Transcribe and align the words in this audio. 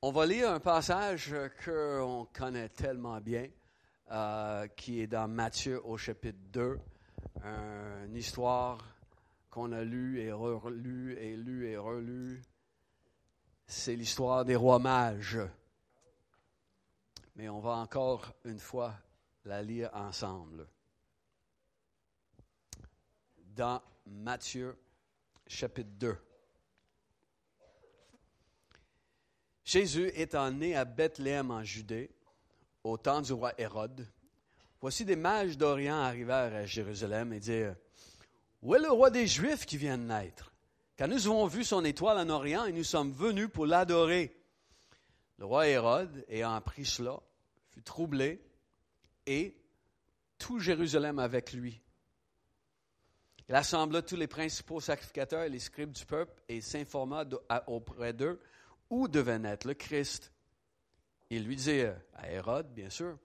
On 0.00 0.12
va 0.12 0.26
lire 0.26 0.48
un 0.48 0.60
passage 0.60 1.34
qu'on 1.64 2.28
connaît 2.32 2.68
tellement 2.68 3.20
bien, 3.20 3.48
euh, 4.12 4.68
qui 4.68 5.00
est 5.00 5.08
dans 5.08 5.26
Matthieu 5.26 5.84
au 5.84 5.96
chapitre 5.96 6.38
2, 6.52 6.78
une 7.42 8.14
histoire 8.14 8.78
qu'on 9.50 9.72
a 9.72 9.82
lue 9.82 10.20
et 10.20 10.30
relue 10.30 11.18
et 11.18 11.36
lue 11.36 11.66
et 11.66 11.76
relue. 11.76 12.40
C'est 13.66 13.96
l'histoire 13.96 14.44
des 14.44 14.54
rois 14.54 14.78
mages. 14.78 15.40
Mais 17.34 17.48
on 17.48 17.58
va 17.58 17.72
encore 17.72 18.32
une 18.44 18.60
fois 18.60 18.94
la 19.46 19.62
lire 19.62 19.90
ensemble. 19.94 20.68
Dans 23.36 23.82
Matthieu 24.06 24.78
chapitre 25.48 25.90
2. 25.98 26.16
Jésus 29.68 30.10
étant 30.14 30.50
né 30.50 30.74
à 30.74 30.86
Bethléem 30.86 31.50
en 31.50 31.62
Judée, 31.62 32.10
au 32.84 32.96
temps 32.96 33.20
du 33.20 33.34
roi 33.34 33.52
Hérode, 33.58 34.08
voici 34.80 35.04
des 35.04 35.14
mages 35.14 35.58
d'Orient 35.58 35.98
arrivèrent 35.98 36.54
à 36.54 36.64
Jérusalem 36.64 37.34
et 37.34 37.38
dirent 37.38 37.76
Où 38.62 38.74
est 38.74 38.78
le 38.78 38.90
roi 38.90 39.10
des 39.10 39.26
Juifs 39.26 39.66
qui 39.66 39.76
vient 39.76 39.98
de 39.98 40.04
naître? 40.04 40.54
Car 40.96 41.06
nous 41.06 41.26
avons 41.26 41.46
vu 41.48 41.64
son 41.64 41.84
étoile 41.84 42.16
en 42.16 42.30
Orient 42.30 42.64
et 42.64 42.72
nous 42.72 42.82
sommes 42.82 43.12
venus 43.12 43.50
pour 43.52 43.66
l'adorer. 43.66 44.34
Le 45.36 45.44
roi 45.44 45.68
Hérode, 45.68 46.24
ayant 46.30 46.54
appris 46.54 46.86
cela, 46.86 47.20
fut 47.68 47.82
troublé 47.82 48.40
et 49.26 49.54
tout 50.38 50.60
Jérusalem 50.60 51.18
avec 51.18 51.52
lui. 51.52 51.78
Il 53.50 53.54
assembla 53.54 54.00
tous 54.00 54.16
les 54.16 54.28
principaux 54.28 54.80
sacrificateurs 54.80 55.42
et 55.42 55.50
les 55.50 55.58
scribes 55.58 55.92
du 55.92 56.06
peuple 56.06 56.40
et 56.48 56.62
s'informa 56.62 57.26
auprès 57.66 58.14
d'eux 58.14 58.40
où 58.90 59.08
devait 59.08 59.38
naître 59.38 59.66
le 59.66 59.74
Christ. 59.74 60.32
Il 61.30 61.44
lui 61.44 61.56
dit 61.56 61.82
à 62.14 62.30
Hérode, 62.30 62.72
bien 62.72 62.90
sûr, 62.90 63.18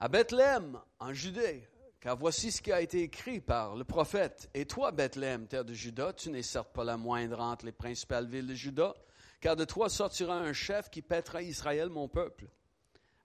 à 0.00 0.08
Bethléem, 0.08 0.80
en 0.98 1.12
Judée, 1.12 1.68
car 2.00 2.16
voici 2.16 2.50
ce 2.50 2.60
qui 2.60 2.72
a 2.72 2.80
été 2.80 3.02
écrit 3.02 3.40
par 3.40 3.76
le 3.76 3.84
prophète. 3.84 4.50
Et 4.54 4.66
toi, 4.66 4.90
Bethléem, 4.90 5.46
terre 5.46 5.64
de 5.64 5.74
Juda, 5.74 6.12
tu 6.12 6.30
n'es 6.30 6.42
certes 6.42 6.72
pas 6.72 6.82
la 6.82 6.96
moindre 6.96 7.38
entre 7.38 7.64
les 7.64 7.72
principales 7.72 8.26
villes 8.26 8.48
de 8.48 8.54
Juda, 8.54 8.94
car 9.40 9.54
de 9.54 9.64
toi 9.64 9.88
sortira 9.88 10.36
un 10.36 10.52
chef 10.52 10.90
qui 10.90 11.02
pètera 11.02 11.42
Israël, 11.42 11.88
mon 11.88 12.08
peuple. 12.08 12.46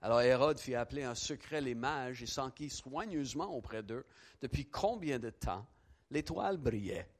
Alors 0.00 0.20
Hérode 0.20 0.60
fit 0.60 0.76
appeler 0.76 1.04
en 1.04 1.16
secret 1.16 1.60
les 1.60 1.74
mages 1.74 2.22
et 2.22 2.26
s'enquit 2.26 2.70
soigneusement 2.70 3.52
auprès 3.52 3.82
d'eux 3.82 4.06
depuis 4.40 4.64
combien 4.66 5.18
de 5.18 5.30
temps 5.30 5.66
l'étoile 6.10 6.56
brillait? 6.56 7.10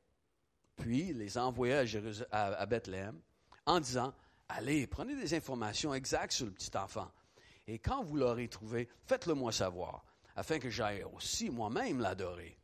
Puis 0.76 1.12
les 1.12 1.38
envoya 1.38 1.82
à, 2.30 2.44
à 2.54 2.66
Bethléem 2.66 3.20
en 3.66 3.80
disant 3.80 4.14
Allez, 4.48 4.86
prenez 4.86 5.14
des 5.14 5.34
informations 5.34 5.94
exactes 5.94 6.32
sur 6.32 6.46
le 6.46 6.52
petit 6.52 6.76
enfant. 6.76 7.10
Et 7.66 7.78
quand 7.78 8.02
vous 8.02 8.16
l'aurez 8.16 8.48
trouvé, 8.48 8.88
faites-le 9.06 9.34
moi 9.34 9.52
savoir, 9.52 10.04
afin 10.36 10.58
que 10.58 10.70
j'aille 10.70 11.04
aussi 11.14 11.50
moi-même 11.50 12.00
l'adorer. 12.00 12.58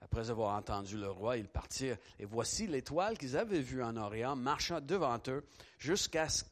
Après 0.00 0.30
avoir 0.30 0.56
entendu 0.56 0.98
le 0.98 1.10
roi, 1.10 1.36
ils 1.36 1.48
partirent. 1.48 1.96
Et 2.18 2.24
voici 2.24 2.66
l'étoile 2.66 3.16
qu'ils 3.18 3.36
avaient 3.36 3.60
vue 3.60 3.82
en 3.82 3.96
Orient 3.96 4.36
marchant 4.36 4.80
devant 4.80 5.20
eux 5.28 5.44
jusqu'à 5.78 6.28
ce 6.28 6.44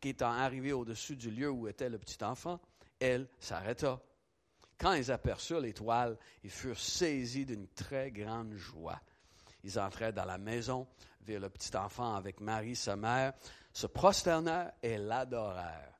qu'étant 0.00 0.32
arrivé 0.32 0.72
au-dessus 0.72 1.16
du 1.16 1.30
lieu 1.30 1.50
où 1.50 1.68
était 1.68 1.88
le 1.88 1.98
petit 1.98 2.22
enfant, 2.24 2.60
elle 2.98 3.28
s'arrêta. 3.40 4.00
Quand 4.78 4.94
ils 4.94 5.12
aperçurent 5.12 5.60
l'étoile, 5.60 6.18
ils 6.42 6.50
furent 6.50 6.78
saisis 6.78 7.46
d'une 7.46 7.68
très 7.68 8.10
grande 8.10 8.54
joie. 8.54 9.00
Ils 9.64 9.78
entrèrent 9.78 10.12
dans 10.12 10.24
la 10.24 10.38
maison, 10.38 10.88
virent 11.20 11.40
le 11.40 11.50
petit 11.50 11.76
enfant 11.76 12.14
avec 12.14 12.40
Marie, 12.40 12.74
sa 12.74 12.96
mère, 12.96 13.32
se 13.72 13.86
prosternèrent 13.86 14.72
et 14.82 14.98
l'adorèrent. 14.98 15.98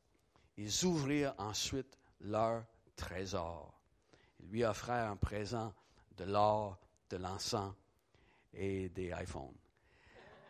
Ils 0.57 0.85
ouvrirent 0.85 1.35
ensuite 1.39 1.99
leur 2.21 2.65
trésor. 2.97 3.81
Ils 4.41 4.49
lui 4.49 4.65
offrèrent 4.65 5.11
un 5.11 5.17
présent 5.17 5.73
de 6.17 6.25
l'or, 6.25 6.79
de 7.11 7.17
l'encens 7.17 7.75
et 8.53 8.89
des 8.91 9.13
iPhones. 9.21 9.57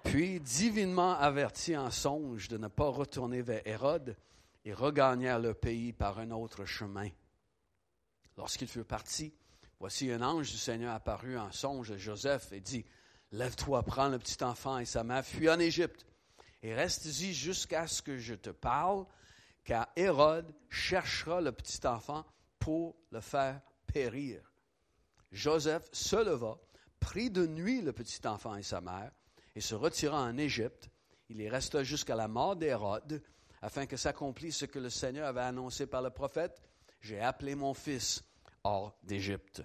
Puis, 0.04 0.40
divinement 0.40 1.12
avertis 1.12 1.76
en 1.76 1.90
songe 1.90 2.48
de 2.48 2.58
ne 2.58 2.66
pas 2.68 2.88
retourner 2.88 3.40
vers 3.40 3.64
Hérode, 3.66 4.16
ils 4.64 4.74
regagnèrent 4.74 5.38
le 5.38 5.54
pays 5.54 5.92
par 5.92 6.18
un 6.18 6.30
autre 6.32 6.64
chemin. 6.64 7.08
Lorsqu'ils 8.36 8.68
furent 8.68 8.84
partis, 8.84 9.32
voici 9.78 10.10
un 10.10 10.22
ange 10.22 10.50
du 10.50 10.58
Seigneur 10.58 10.94
apparut 10.94 11.38
en 11.38 11.52
songe 11.52 11.92
à 11.92 11.96
Joseph 11.96 12.52
et 12.52 12.60
dit, 12.60 12.84
Lève-toi, 13.30 13.82
prends 13.84 14.08
le 14.08 14.18
petit 14.18 14.42
enfant 14.44 14.78
et 14.78 14.84
sa 14.84 15.04
mère, 15.04 15.24
fuis 15.24 15.48
en 15.48 15.58
Égypte 15.58 16.04
et 16.62 16.74
reste-y 16.74 17.34
jusqu'à 17.34 17.86
ce 17.86 18.02
que 18.02 18.18
je 18.18 18.34
te 18.34 18.50
parle, 18.50 19.04
car 19.64 19.88
Hérode 19.96 20.54
cherchera 20.68 21.40
le 21.40 21.52
petit 21.52 21.84
enfant 21.86 22.24
pour 22.58 22.96
le 23.10 23.20
faire 23.20 23.60
périr. 23.86 24.40
Joseph 25.30 25.88
se 25.92 26.16
leva, 26.16 26.58
prit 27.00 27.30
de 27.30 27.46
nuit 27.46 27.82
le 27.82 27.92
petit 27.92 28.26
enfant 28.26 28.56
et 28.56 28.62
sa 28.62 28.80
mère, 28.80 29.10
et 29.54 29.60
se 29.60 29.74
retira 29.74 30.22
en 30.22 30.36
Égypte. 30.36 30.88
Il 31.28 31.40
y 31.40 31.48
resta 31.48 31.82
jusqu'à 31.82 32.14
la 32.14 32.28
mort 32.28 32.56
d'Hérode, 32.56 33.22
afin 33.60 33.86
que 33.86 33.96
s'accomplisse 33.96 34.58
ce 34.58 34.64
que 34.66 34.78
le 34.78 34.90
Seigneur 34.90 35.26
avait 35.26 35.40
annoncé 35.40 35.86
par 35.86 36.02
le 36.02 36.10
prophète. 36.10 36.60
J'ai 37.00 37.20
appelé 37.20 37.54
mon 37.54 37.74
fils 37.74 38.22
hors 38.64 38.96
d'Égypte. 39.02 39.62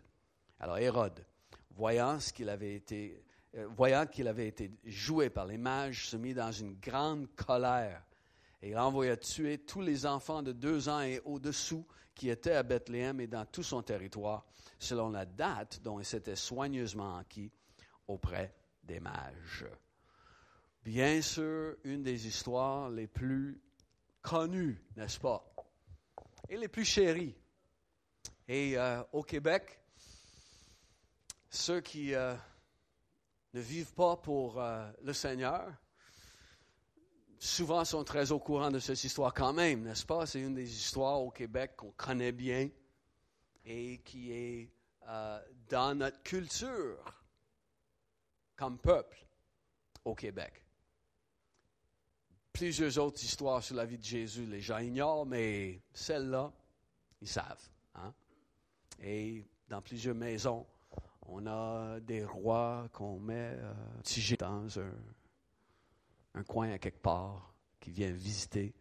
Alors 0.59 0.78
Hérode, 0.78 1.25
voyant 1.72 2.19
ce 2.19 2.34
qu'il 2.34 2.50
avait 2.50 2.75
été 2.75 3.24
voyant 3.75 4.06
qu'il 4.06 4.28
avait 4.28 4.47
été 4.47 4.72
joué 4.85 5.30
par 5.30 5.46
les 5.46 5.58
mages, 5.58 6.08
se 6.08 6.18
mit 6.18 6.34
dans 6.34 6.52
une 6.52 6.75
grande 6.75 7.28
colère 7.35 8.03
et 8.62 8.69
il 8.69 8.78
envoya 8.78 9.16
tuer 9.18 9.59
tous 9.59 9.81
les 9.81 10.06
enfants 10.06 10.41
de 10.41 10.52
deux 10.52 10.90
ans 10.90 11.02
et 11.02 11.22
au-dessous 11.25 11.85
qui 12.16 12.30
étaient 12.30 12.53
à 12.53 12.63
Bethléem 12.63 13.19
et 13.19 13.28
dans 13.28 13.46
tout 13.46 13.63
son 13.63 13.84
territoire, 13.84 14.46
selon 14.80 15.09
la 15.09 15.25
date 15.25 15.80
dont 15.84 16.00
il 16.00 16.06
s'était 16.06 16.35
soigneusement 16.35 17.18
acquis 17.18 17.52
auprès 18.08 18.53
des 18.84 19.00
mages. 19.00 19.66
Bien 20.84 21.22
sûr, 21.22 21.75
une 21.84 22.02
des 22.02 22.28
histoires 22.28 22.90
les 22.90 23.08
plus 23.08 23.62
connues, 24.22 24.81
n'est-ce 24.96 25.19
pas, 25.19 25.53
et 26.50 26.58
les 26.58 26.68
plus 26.68 26.85
chéries. 26.85 27.35
Et 28.47 28.78
euh, 28.78 29.03
au 29.12 29.22
Québec, 29.22 29.79
ceux 31.50 31.81
qui 31.81 32.16
euh, 32.16 32.34
ne 33.57 33.62
vivent 33.62 33.94
pas 33.94 34.16
pour 34.16 34.62
euh, 34.62 34.88
le 35.01 35.13
Seigneur, 35.13 35.73
souvent 37.40 37.84
sont 37.85 38.03
très 38.03 38.31
au 38.31 38.40
courant 38.40 38.69
de 38.69 38.78
cette 38.78 39.03
histoire 39.03 39.34
quand 39.34 39.51
même, 39.51 39.81
n'est-ce 39.81 40.06
pas? 40.06 40.28
C'est 40.28 40.41
une 40.41 40.53
des 40.53 40.72
histoires 40.72 41.19
au 41.22 41.31
Québec 41.31 41.75
qu'on 41.75 41.91
connaît 41.91 42.31
bien 42.31 42.69
et 43.66 43.97
qui 44.00 44.31
est 44.31 44.72
euh, 45.07 45.41
dans 45.69 45.96
notre 45.96 46.22
culture 46.22 47.25
comme 48.56 48.78
peuple 48.78 49.25
au 50.06 50.13
Québec. 50.13 50.63
Plusieurs 52.53 52.97
autres 53.00 53.23
histoires 53.23 53.63
sur 53.63 53.75
la 53.75 53.85
vie 53.85 53.97
de 53.97 54.03
Jésus, 54.03 54.46
les 54.46 54.62
gens 54.62 54.78
ignorent, 54.78 55.25
mais 55.25 55.81
celle-là, 55.94 56.53
ils 57.22 57.28
savent. 57.28 57.69
Hein? 57.96 58.13
Et 59.01 59.44
dans 59.67 59.81
plusieurs 59.81 60.16
maisons, 60.16 60.66
on 61.28 61.46
a 61.46 62.00
des 62.00 62.24
rois 62.24 62.88
qu'on 62.94 63.20
met 63.20 63.58
euh, 63.60 64.36
dans 64.40 64.80
un, 64.80 64.94
un 66.34 66.44
coin 66.44 66.72
à 66.72 66.80
quelque 66.80 67.02
part 67.02 67.54
qui 67.80 67.92
vient 67.92 68.12
visiter 68.12 68.74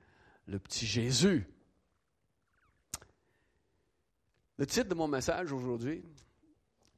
le 0.46 0.58
petit 0.58 0.86
Jésus. 0.86 1.48
Le 4.58 4.66
titre 4.66 4.88
de 4.88 4.94
mon 4.94 5.08
message 5.08 5.52
aujourd'hui, 5.52 6.02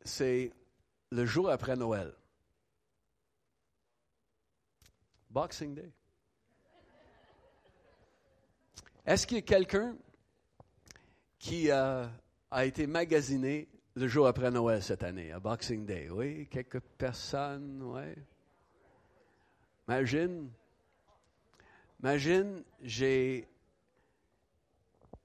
c'est 0.04 0.52
Le 1.10 1.24
jour 1.24 1.48
après 1.48 1.74
Noël. 1.74 2.14
Boxing 5.30 5.74
Day. 5.74 5.90
Est-ce 9.06 9.26
qu'il 9.26 9.38
y 9.38 9.40
a 9.40 9.42
quelqu'un 9.42 9.96
qui 11.38 11.70
euh, 11.70 12.06
a 12.50 12.66
été 12.66 12.86
magasiné 12.86 13.68
le 13.94 14.08
jour 14.08 14.26
après 14.26 14.50
Noël 14.50 14.82
cette 14.82 15.02
année, 15.02 15.32
à 15.32 15.40
Boxing 15.40 15.84
Day. 15.84 16.08
Oui, 16.10 16.48
quelques 16.48 16.80
personnes, 16.80 17.82
oui. 17.82 18.14
Imagine, 19.88 20.50
imagine, 22.00 22.62
j'ai, 22.82 23.48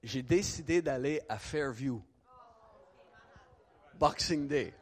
décidé 0.02 0.80
d'aller 0.82 1.20
à 1.28 1.38
Fairview. 1.38 2.02
Boxing 3.98 4.48
Day. 4.48 4.74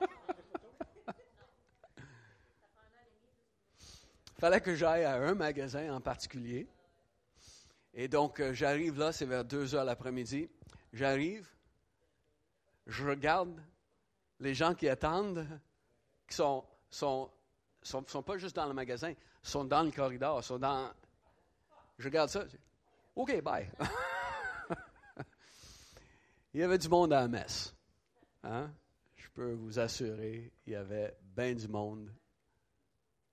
fallait 4.38 4.60
que 4.60 4.74
j'aille 4.74 5.04
à 5.04 5.16
un 5.16 5.34
magasin 5.34 5.94
en 5.94 6.00
particulier. 6.00 6.66
Et 7.92 8.08
donc, 8.08 8.40
euh, 8.40 8.52
j'arrive 8.52 8.98
là, 8.98 9.12
c'est 9.12 9.26
vers 9.26 9.44
2 9.44 9.74
heures 9.74 9.84
l'après-midi. 9.84 10.48
J'arrive, 10.92 11.48
je 12.86 13.06
regarde 13.06 13.60
les 14.40 14.54
gens 14.54 14.74
qui 14.74 14.88
attendent, 14.88 15.46
qui 16.28 16.36
sont, 16.36 16.64
sont, 16.90 17.30
sont, 17.82 18.22
pas 18.22 18.36
juste 18.38 18.56
dans 18.56 18.66
le 18.66 18.74
magasin, 18.74 19.14
sont 19.42 19.64
dans 19.64 19.82
le 19.82 19.90
corridor, 19.90 20.42
sont 20.42 20.58
dans 20.58 20.90
je 21.98 22.04
regarde 22.04 22.28
ça. 22.28 22.44
OK, 23.14 23.42
bye. 23.42 23.70
il 26.54 26.60
y 26.60 26.62
avait 26.62 26.78
du 26.78 26.88
monde 26.88 27.12
à 27.12 27.22
la 27.22 27.28
messe. 27.28 27.74
Hein? 28.42 28.70
Je 29.16 29.28
peux 29.30 29.52
vous 29.52 29.78
assurer, 29.78 30.52
il 30.66 30.72
y 30.72 30.76
avait 30.76 31.16
bien 31.20 31.54
du 31.54 31.68
monde 31.68 32.12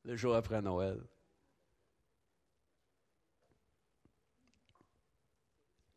le 0.03 0.15
jour 0.15 0.35
après 0.35 0.61
Noël. 0.61 1.01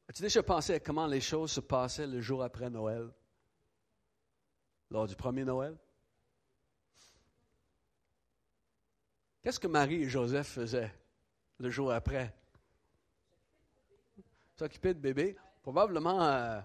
As-tu 0.08 0.22
déjà 0.22 0.42
pensé 0.42 0.74
à 0.74 0.80
comment 0.80 1.06
les 1.06 1.20
choses 1.20 1.52
se 1.52 1.60
passaient 1.60 2.06
le 2.06 2.20
jour 2.20 2.42
après 2.42 2.70
Noël? 2.70 3.12
Lors 4.90 5.06
du 5.06 5.16
premier 5.16 5.44
Noël? 5.44 5.76
Qu'est-ce 9.42 9.60
que 9.60 9.66
Marie 9.66 10.02
et 10.02 10.08
Joseph 10.08 10.48
faisaient 10.48 10.92
le 11.58 11.70
jour 11.70 11.92
après? 11.92 12.34
S'occuper 14.56 14.94
de 14.94 14.98
bébé? 14.98 15.36
Probablement, 15.62 16.22
euh, 16.22 16.60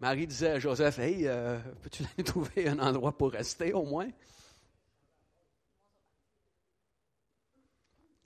Marie 0.00 0.26
disait 0.26 0.50
à 0.50 0.58
Joseph, 0.58 0.98
Hey, 0.98 1.26
euh, 1.26 1.58
peux-tu 1.82 2.04
trouver 2.24 2.68
un 2.68 2.78
endroit 2.78 3.16
pour 3.16 3.32
rester 3.32 3.72
au 3.72 3.84
moins? 3.84 4.10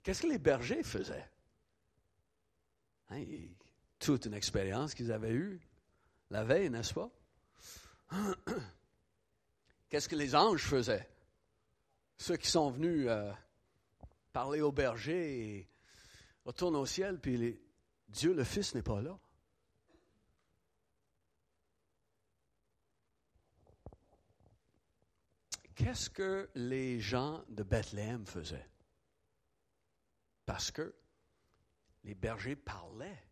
Qu'est-ce 0.03 0.21
que 0.21 0.27
les 0.27 0.39
bergers 0.39 0.83
faisaient? 0.83 1.29
Hein, 3.09 3.23
toute 3.99 4.25
une 4.25 4.33
expérience 4.33 4.93
qu'ils 4.93 5.11
avaient 5.11 5.33
eue 5.33 5.59
la 6.29 6.43
veille, 6.43 6.69
n'est-ce 6.69 6.93
pas? 6.93 7.09
Qu'est-ce 9.89 10.09
que 10.09 10.15
les 10.15 10.35
anges 10.35 10.63
faisaient? 10.63 11.09
Ceux 12.17 12.35
qui 12.37 12.49
sont 12.49 12.69
venus 12.71 13.07
euh, 13.07 13.31
parler 14.33 14.61
aux 14.61 14.71
bergers 14.71 15.57
et 15.57 15.69
retournent 16.45 16.75
au 16.75 16.85
ciel, 16.85 17.19
puis 17.19 17.59
Dieu 18.09 18.33
le 18.33 18.43
Fils 18.43 18.75
n'est 18.75 18.81
pas 18.83 19.01
là. 19.01 19.17
Qu'est-ce 25.75 26.09
que 26.09 26.49
les 26.55 26.99
gens 26.99 27.45
de 27.49 27.61
Bethléem 27.63 28.25
faisaient? 28.25 28.67
Parce 30.45 30.71
que 30.71 30.95
les 32.03 32.15
bergers 32.15 32.55
parlaient 32.55 33.23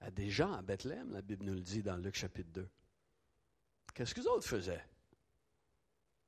à 0.00 0.10
des 0.10 0.30
gens 0.30 0.52
à 0.52 0.62
Bethléem, 0.62 1.12
la 1.12 1.22
Bible 1.22 1.44
nous 1.44 1.54
le 1.54 1.60
dit 1.60 1.82
dans 1.82 1.96
Luc 1.96 2.14
chapitre 2.14 2.50
2. 2.52 2.68
Qu'est-ce 3.94 4.14
que 4.14 4.20
les 4.20 4.26
autres 4.26 4.46
faisaient? 4.46 4.84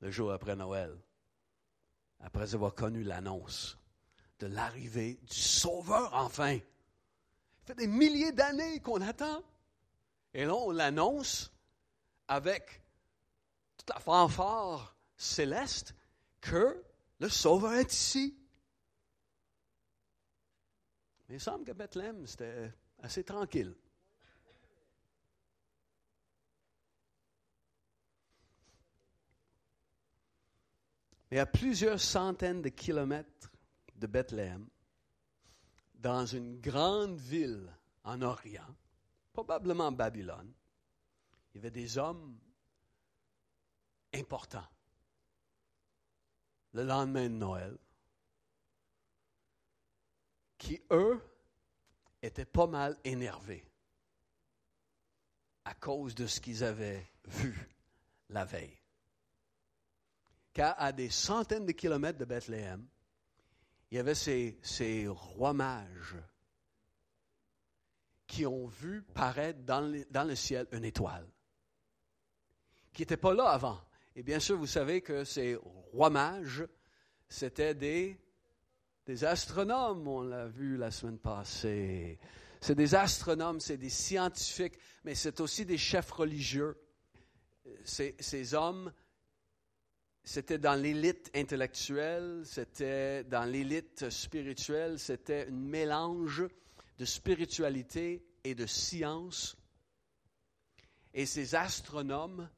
Le 0.00 0.11
jour 0.11 0.32
après 0.32 0.56
Noël, 0.56 0.96
après 2.20 2.55
avoir 2.55 2.75
connu 2.75 3.02
l'annonce 3.02 3.79
de 4.38 4.46
l'arrivée 4.46 5.19
du 5.23 5.37
Sauveur 5.37 6.12
enfin? 6.14 6.58
Ça 6.58 7.75
fait 7.75 7.75
des 7.75 7.87
milliers 7.87 8.32
d'années 8.32 8.81
qu'on 8.81 9.00
attend. 9.00 9.43
Et 10.35 10.44
là, 10.44 10.55
on 10.55 10.70
l'annonce 10.70 11.52
avec 12.29 12.82
toute 13.76 13.88
la 13.91 14.00
fanfare 14.00 14.96
céleste 15.17 15.94
que 16.41 16.85
le 17.20 17.29
Sauveur 17.29 17.75
est 17.75 17.93
ici. 17.93 18.37
Mais 21.29 21.37
il 21.37 21.41
semble 21.41 21.64
que 21.64 21.73
Bethléem, 21.73 22.26
c'était 22.26 22.73
assez 22.99 23.25
tranquille. 23.25 23.75
Mais 31.35 31.41
à 31.41 31.47
plusieurs 31.47 31.99
centaines 31.99 32.63
de 32.63 32.69
kilomètres 32.69 33.51
de 33.97 34.07
Bethléem, 34.07 34.69
dans 35.97 36.25
une 36.25 36.61
grande 36.61 37.19
ville 37.19 37.77
en 38.05 38.23
Orient, 38.23 38.77
probablement 39.33 39.91
Babylone, 39.91 40.53
il 41.51 41.57
y 41.57 41.59
avait 41.59 41.73
des 41.73 41.99
hommes 41.99 42.39
importants 44.15 44.69
le 46.75 46.85
lendemain 46.85 47.29
de 47.29 47.35
Noël, 47.35 47.77
qui, 50.57 50.81
eux, 50.93 51.21
étaient 52.23 52.45
pas 52.45 52.69
mal 52.69 52.97
énervés 53.03 53.69
à 55.65 55.75
cause 55.75 56.15
de 56.15 56.29
ce 56.29 56.41
qu'ils 56.41 56.63
avaient 56.63 57.05
vu 57.25 57.75
la 58.29 58.45
veille. 58.45 58.84
Car 60.55 60.75
à 60.79 60.93
des 60.93 61.11
centaines 61.11 61.67
de 61.67 61.73
kilomètres 61.73 62.19
de 62.19 62.25
Bethléem, 62.25 62.87
il 63.91 63.97
y 63.97 64.01
avait 64.01 64.15
ces, 64.15 64.56
ces 64.62 65.06
rois 65.09 65.53
mages 65.53 66.17
qui 68.27 68.47
ont 68.47 68.67
vu 68.67 69.03
paraître 69.03 69.61
dans 69.65 69.93
dans 70.11 70.25
le 70.25 70.35
ciel 70.35 70.67
une 70.73 70.85
étoile, 70.85 71.29
qui 72.93 73.03
n'était 73.03 73.17
pas 73.17 73.35
là 73.35 73.49
avant. 73.51 73.81
Et 74.17 74.23
bien 74.23 74.39
sûr, 74.39 74.56
vous 74.56 74.67
savez 74.67 75.03
que 75.03 75.25
ces 75.25 75.56
rois 75.93 76.11
mages, 76.11 76.65
c'était 77.29 77.75
des, 77.75 78.17
des 79.06 79.25
astronomes, 79.25 80.06
on 80.06 80.23
l'a 80.23 80.47
vu 80.47 80.77
la 80.77 80.93
semaine 80.93 81.19
passée. 81.19 82.19
C'est 82.61 82.77
des 82.77 82.95
astronomes, 82.95 83.61
c'est 83.61 83.77
des 83.77 83.91
scientifiques, 83.91 84.79
mais 85.03 85.17
c'est 85.17 85.41
aussi 85.41 85.67
des 85.67 85.79
chefs 85.79 86.12
religieux. 86.12 86.81
Ces, 87.85 88.15
ces 88.21 88.55
hommes, 88.55 88.93
c'était 90.25 90.59
dans 90.59 90.75
l'élite 90.75 91.31
intellectuelle, 91.35 92.43
c'était 92.47 93.25
dans 93.25 93.44
l'élite 93.44 94.09
spirituelle, 94.09 94.99
c'était 94.99 95.47
un 95.49 95.53
mélange 95.53 96.47
de 96.99 97.05
spiritualité 97.05 98.25
et 98.43 98.55
de 98.55 98.65
science. 98.65 99.56
Et 101.12 101.26
ces 101.26 101.55
astronomes 101.55 102.49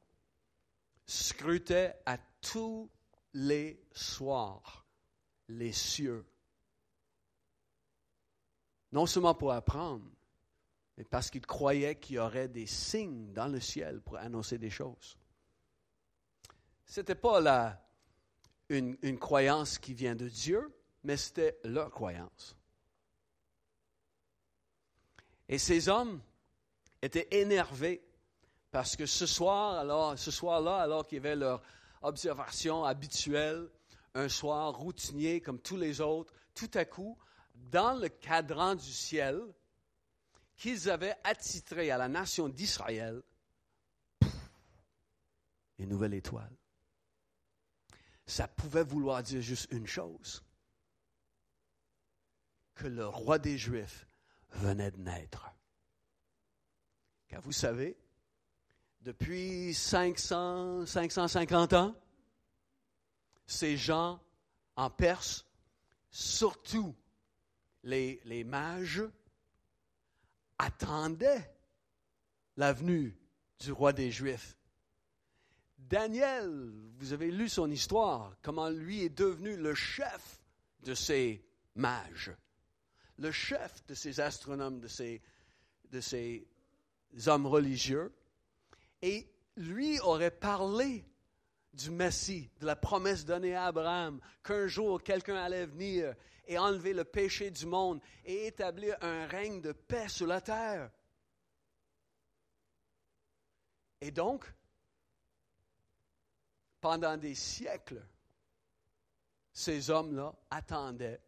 scrutait 1.05 1.93
à 2.05 2.17
tous 2.41 2.89
les 3.33 3.81
soirs 3.91 4.85
les 5.49 5.73
cieux. 5.73 6.25
Non 8.93 9.05
seulement 9.05 9.35
pour 9.35 9.51
apprendre, 9.51 10.09
mais 10.95 11.03
parce 11.03 11.29
qu'il 11.29 11.45
croyait 11.45 11.99
qu'il 11.99 12.15
y 12.15 12.19
aurait 12.19 12.47
des 12.47 12.65
signes 12.65 13.33
dans 13.33 13.47
le 13.47 13.59
ciel 13.59 14.01
pour 14.01 14.15
annoncer 14.15 14.57
des 14.57 14.69
choses. 14.69 15.17
Ce 16.87 17.01
n'était 17.01 17.15
pas 17.15 17.77
une, 18.69 19.19
croyance 19.19 19.77
qui 19.77 19.93
vient 19.93 20.15
de 20.15 20.29
Dieu, 20.29 20.73
mais 21.03 21.17
c'était 21.17 21.59
leur 21.65 21.91
croyance. 21.91 22.55
Et 25.49 25.57
ces 25.57 25.89
hommes 25.89 26.21
étaient 27.01 27.27
énervés 27.31 28.03
parce 28.71 28.95
que 28.95 29.05
ce 29.05 29.25
soir, 29.25 29.75
alors, 29.79 30.17
ce 30.17 30.31
soir-là, 30.31 30.77
alors 30.77 31.05
qu'ils 31.05 31.19
avaient 31.19 31.35
leur 31.35 31.61
observation 32.01 32.83
habituelle, 32.83 33.69
un 34.13 34.29
soir 34.29 34.73
routinier 34.73 35.41
comme 35.41 35.59
tous 35.59 35.77
les 35.77 36.01
autres, 36.01 36.33
tout 36.53 36.71
à 36.73 36.85
coup, 36.85 37.17
dans 37.53 37.99
le 37.99 38.09
cadran 38.09 38.75
du 38.75 38.91
ciel, 38.91 39.41
qu'ils 40.55 40.89
avaient 40.89 41.15
attitré 41.23 41.91
à 41.91 41.97
la 41.97 42.07
nation 42.07 42.49
d'Israël, 42.49 43.21
une 45.79 45.89
nouvelle 45.89 46.15
étoile. 46.15 46.55
Ça 48.27 48.47
pouvait 48.47 48.83
vouloir 48.83 49.23
dire 49.23 49.41
juste 49.41 49.67
une 49.71 49.87
chose, 49.87 50.43
que 52.75 52.87
le 52.87 53.07
roi 53.07 53.39
des 53.39 53.57
Juifs 53.57 54.05
venait 54.51 54.91
de 54.91 54.97
naître. 54.97 55.49
Car 57.27 57.41
vous 57.41 57.51
savez, 57.51 57.97
depuis 59.01 59.73
500, 59.73 60.85
550 60.85 61.73
ans, 61.73 61.95
ces 63.45 63.77
gens 63.77 64.21
en 64.75 64.89
Perse, 64.89 65.45
surtout 66.11 66.95
les, 67.83 68.19
les 68.25 68.43
mages, 68.43 69.03
attendaient 70.57 71.55
la 72.57 72.73
venue 72.73 73.17
du 73.59 73.71
roi 73.71 73.93
des 73.93 74.11
Juifs. 74.11 74.56
Daniel, 75.89 76.73
vous 76.97 77.13
avez 77.13 77.31
lu 77.31 77.47
son 77.47 77.71
histoire, 77.71 78.35
comment 78.41 78.69
lui 78.69 79.03
est 79.03 79.17
devenu 79.17 79.55
le 79.55 79.73
chef 79.73 80.41
de 80.81 80.93
ces 80.93 81.45
mages, 81.75 82.35
le 83.17 83.31
chef 83.31 83.85
de 83.87 83.93
ces 83.93 84.19
astronomes, 84.19 84.81
de 84.81 84.89
ces, 84.89 85.21
de 85.89 86.01
ces 86.01 86.45
hommes 87.27 87.47
religieux. 87.47 88.13
Et 89.01 89.31
lui 89.55 89.97
aurait 90.01 90.31
parlé 90.31 91.05
du 91.71 91.89
Messie, 91.89 92.49
de 92.59 92.65
la 92.65 92.75
promesse 92.75 93.23
donnée 93.23 93.55
à 93.55 93.67
Abraham, 93.67 94.19
qu'un 94.43 94.67
jour 94.67 95.01
quelqu'un 95.01 95.37
allait 95.37 95.67
venir 95.67 96.13
et 96.47 96.57
enlever 96.57 96.93
le 96.93 97.05
péché 97.05 97.49
du 97.49 97.65
monde 97.65 98.01
et 98.25 98.47
établir 98.47 98.97
un 99.01 99.25
règne 99.25 99.61
de 99.61 99.71
paix 99.71 100.09
sur 100.09 100.27
la 100.27 100.41
terre. 100.41 100.91
Et 104.01 104.11
donc, 104.11 104.51
pendant 106.87 107.17
des 107.17 107.35
siècles, 107.35 108.01
ces 109.51 109.89
hommes-là 109.89 110.33
attendaient 110.49 111.21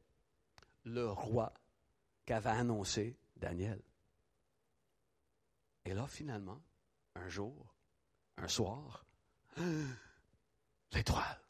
le 0.86 1.10
roi 1.10 1.54
qu'avait 2.26 2.52
annoncé 2.52 3.18
Daniel. 3.36 3.82
Et 5.84 5.94
là, 5.94 6.08
finalement, 6.08 6.62
un 7.16 7.28
jour, 7.28 7.76
un 8.38 8.48
soir, 8.48 9.06
l'étoile. 10.94 11.42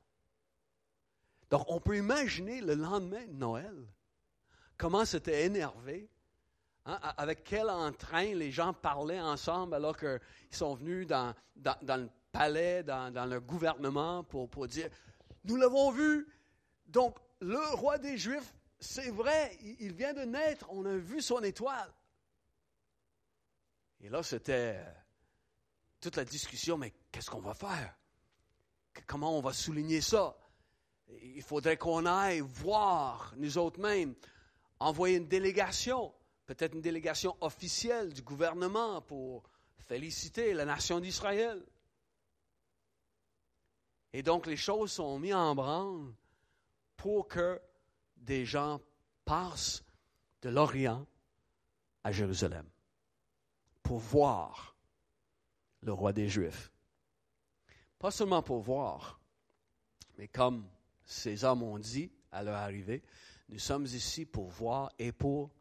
Donc, 1.51 1.65
on 1.67 1.79
peut 1.79 1.97
imaginer 1.97 2.61
le 2.61 2.73
lendemain 2.73 3.27
de 3.27 3.33
Noël, 3.33 3.75
comment 4.75 5.05
c'était 5.05 5.45
énervé, 5.45 6.09
hein, 6.87 6.99
avec 7.15 7.43
quel 7.43 7.69
entrain 7.69 8.33
les 8.33 8.51
gens 8.51 8.73
parlaient 8.73 9.21
ensemble 9.21 9.75
alors 9.75 9.95
qu'ils 9.95 10.19
sont 10.49 10.73
venus 10.73 11.05
dans, 11.05 11.35
dans, 11.55 12.01
le 12.01 12.09
palais, 12.31 12.83
dans, 12.83 13.29
le 13.29 13.39
gouvernement 13.39 14.23
pour, 14.23 14.49
pour 14.49 14.67
dire, 14.67 14.89
nous 15.43 15.55
l'avons 15.55 15.91
vu, 15.91 16.27
donc 16.87 17.17
le 17.41 17.59
roi 17.75 17.97
des 17.97 18.17
Juifs, 18.17 18.53
c'est 18.79 19.09
vrai, 19.09 19.57
il 19.79 19.93
vient 19.93 20.13
de 20.13 20.21
naître, 20.21 20.67
on 20.69 20.85
a 20.85 20.95
vu 20.95 21.21
son 21.21 21.41
étoile. 21.43 21.91
Et 24.01 24.09
là, 24.09 24.23
c'était 24.23 24.75
euh, 24.77 24.91
toute 25.99 26.15
la 26.15 26.23
discussion, 26.23 26.77
mais 26.77 26.93
qu'est-ce 27.11 27.29
qu'on 27.29 27.41
va 27.41 27.53
faire? 27.53 27.93
Comment 29.07 29.37
on 29.37 29.41
va 29.41 29.53
souligner 29.53 30.01
ça? 30.01 30.37
Il 31.21 31.41
faudrait 31.41 31.77
qu'on 31.77 32.05
aille 32.05 32.39
voir, 32.39 33.33
nous 33.37 33.57
autres 33.57 33.79
mêmes, 33.79 34.15
envoyer 34.79 35.17
une 35.17 35.27
délégation, 35.27 36.13
peut-être 36.45 36.73
une 36.73 36.81
délégation 36.81 37.35
officielle 37.41 38.13
du 38.13 38.21
gouvernement 38.21 39.01
pour 39.01 39.43
féliciter 39.87 40.53
la 40.53 40.65
nation 40.65 40.99
d'Israël. 40.99 41.61
Et 44.13 44.23
donc 44.23 44.47
les 44.47 44.57
choses 44.57 44.91
sont 44.91 45.19
mises 45.19 45.33
en 45.33 45.55
branle 45.55 46.13
pour 46.97 47.27
que 47.27 47.61
des 48.17 48.45
gens 48.45 48.81
passent 49.23 49.83
de 50.41 50.49
l'Orient 50.49 51.05
à 52.03 52.11
Jérusalem 52.11 52.67
pour 53.83 53.99
voir 53.99 54.75
le 55.81 55.93
roi 55.93 56.13
des 56.13 56.27
Juifs. 56.27 56.71
Pas 57.97 58.11
seulement 58.11 58.41
pour 58.41 58.61
voir, 58.61 59.19
mais 60.17 60.27
comme 60.27 60.67
ces 61.05 61.43
hommes 61.43 61.63
ont 61.63 61.79
dit 61.79 62.11
à 62.31 62.43
leur 62.43 62.55
arrivée, 62.55 63.03
nous 63.49 63.59
sommes 63.59 63.85
ici 63.85 64.25
pour 64.25 64.49
voir 64.49 64.91
et 64.99 65.11
pour 65.11 65.51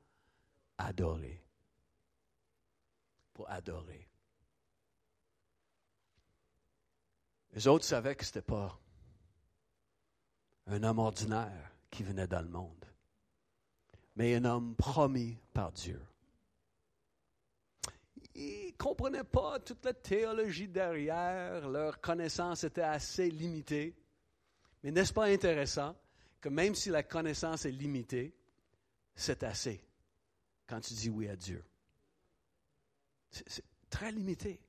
adorer. 0.77 1.43
Pour 3.33 3.49
adorer. 3.51 4.08
Les 7.53 7.67
autres 7.67 7.85
savaient 7.85 8.15
que 8.15 8.25
ce 8.25 8.31
n'était 8.31 8.43
pas 8.43 8.79
un 10.67 10.83
homme 10.83 10.99
ordinaire 10.99 11.73
qui 11.91 12.03
venait 12.03 12.27
dans 12.27 12.43
le 12.43 12.49
monde, 12.49 12.85
mais 14.17 14.35
un 14.35 14.45
homme 14.45 14.75
promis 14.77 15.39
par 15.55 15.73
Dieu. 15.73 16.01
Ils 18.35 18.73
ne 18.73 18.77
comprenaient 18.77 19.25
pas 19.25 19.59
toute 19.59 19.85
la 19.85 19.95
théologie 19.95 20.69
derrière, 20.69 21.69
leur 21.69 22.01
connaissance 22.01 22.65
était 22.65 22.83
assez 22.83 23.31
limitée. 23.31 23.97
Mais 24.83 24.93
n'est-ce 24.93 25.13
pas 25.13 25.25
intéressant 25.25 25.97
que 26.41 26.49
même 26.49 26.75
si 26.75 26.91
la 26.91 27.03
connaissance 27.03 27.65
est 27.65 27.73
limitée, 27.73 28.33
c'est 29.15 29.43
assez 29.43 29.83
quand 30.69 30.81
tu 30.81 30.95
dis 30.95 31.11
oui 31.11 31.29
à 31.29 31.35
Dieu? 31.35 31.65
C'est 33.31 33.65
très 33.91 34.13
limité. 34.13 34.61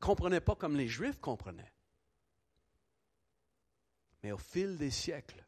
Comprenaient 0.00 0.40
pas 0.40 0.54
comme 0.54 0.76
les 0.76 0.88
Juifs 0.88 1.20
comprenaient. 1.20 1.72
Mais 4.22 4.32
au 4.32 4.38
fil 4.38 4.76
des 4.76 4.90
siècles, 4.90 5.44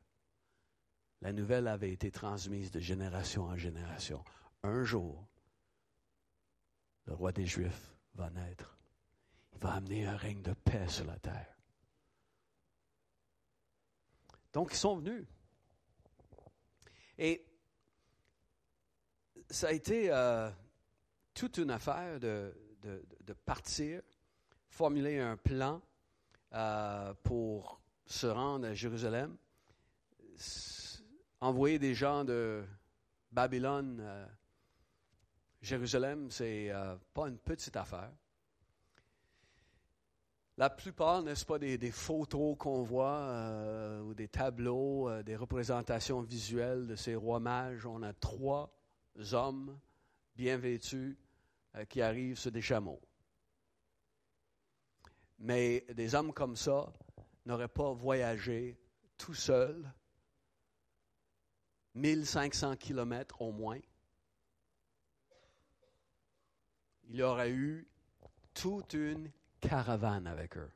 la 1.23 1.33
nouvelle 1.33 1.67
avait 1.69 1.93
été 1.93 2.11
transmise 2.11 2.71
de 2.71 2.81
génération 2.81 3.45
en 3.45 3.57
génération. 3.57 4.23
Un 4.63 4.85
jour, 4.85 5.27
le 7.07 7.15
roi 7.15 7.33
des 7.33 7.47
Juifs 7.47 7.95
va 8.15 8.31
naître. 8.31 8.79
Il 9.55 9.59
va 9.61 9.75
amener 9.75 10.07
un 10.07 10.17
règne 10.17 10.43
de 10.43 10.53
paix 10.53 10.89
sur 10.89 11.07
la 11.07 11.19
terre. 11.19 11.57
Donc, 14.53 14.73
ils 14.73 14.79
sont 14.79 14.97
venus. 14.97 15.25
Et 17.19 17.47
ça 19.51 19.69
a 19.69 19.73
été 19.73 20.11
euh, 20.11 20.51
toute 21.35 21.59
une 21.59 21.71
affaire 21.71 22.19
de, 22.21 22.53
partir, 23.45 24.03
formuler 24.77 25.19
un 25.19 25.39
plan 25.39 25.81
euh, 26.53 27.15
pour 27.23 27.81
se 28.05 28.27
rendre 28.27 28.67
à 28.67 28.75
Jérusalem, 28.75 29.35
envoyer 31.41 31.79
des 31.79 31.95
gens 31.95 32.25
de 32.25 32.63
Babylone 33.33 34.01
euh, 34.03 34.27
Jérusalem, 35.63 36.31
c'est 36.31 36.71
euh, 36.71 36.95
pas 37.15 37.29
une 37.29 37.39
petite 37.39 37.75
affaire. 37.75 38.13
La 40.59 40.69
plupart, 40.69 41.23
n'est-ce 41.23 41.47
pas, 41.47 41.59
des, 41.59 41.91
photos 41.91 42.55
qu'on 42.59 42.83
voit 42.83 43.19
euh, 43.19 44.03
ou 44.03 44.13
des 44.13 44.29
tableaux, 44.29 45.23
des 45.23 45.37
représentations 45.37 46.21
visuelles 46.21 46.87
de 46.87 46.97
ces 46.97 47.15
rois 47.15 47.41
mages, 47.41 47.87
on 47.87 48.03
a 48.03 48.13
trois 48.13 48.71
hommes 49.33 49.79
bien 50.35 50.59
vêtus 50.59 51.19
qui 51.89 52.03
arrivent 52.03 52.39
sur 52.39 52.53
des 52.53 52.63
chameaux. 52.63 53.01
Mais 55.39 55.85
des 55.95 56.15
hommes 56.15 56.33
comme 56.33 56.57
ça 56.57 56.93
n'auraient 57.45 57.69
pas 57.69 57.93
voyagé 57.93 58.79
tout 59.17 59.35
seuls 59.35 59.93
1500 61.95 62.77
kilomètres 62.77 63.41
au 63.41 63.53
moins 63.53 63.81
il 67.09 67.17
y 67.17 67.23
aurait 67.23 67.51
eu 67.51 67.87
toute 68.55 68.95
une 68.95 69.31
caravane 69.61 70.27
avec 70.27 70.57
eux. 70.57 70.71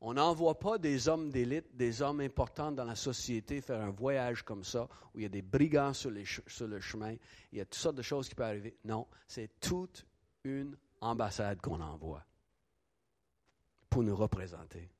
On 0.00 0.14
n'envoie 0.14 0.58
pas 0.58 0.78
des 0.78 1.08
hommes 1.08 1.30
d'élite, 1.30 1.74
des 1.74 2.02
hommes 2.02 2.20
importants 2.20 2.70
dans 2.70 2.84
la 2.84 2.94
société 2.94 3.60
faire 3.60 3.80
un 3.80 3.90
voyage 3.90 4.42
comme 4.42 4.62
ça, 4.62 4.88
où 5.14 5.18
il 5.18 5.22
y 5.22 5.26
a 5.26 5.30
des 5.30 5.42
brigands 5.42 5.94
sur, 5.94 6.12
sur 6.46 6.68
le 6.68 6.80
chemin, 6.80 7.16
il 7.50 7.58
y 7.58 7.60
a 7.60 7.64
toutes 7.64 7.74
sortes 7.74 7.96
de 7.96 8.02
choses 8.02 8.28
qui 8.28 8.34
peuvent 8.34 8.46
arriver. 8.46 8.76
Non, 8.84 9.06
c'est 9.26 9.58
toute 9.58 10.06
une 10.44 10.76
ambassade 11.00 11.60
qu'on 11.60 11.80
envoie 11.80 12.24
pour 13.96 14.02
nous 14.02 14.14
représenter. 14.14 14.90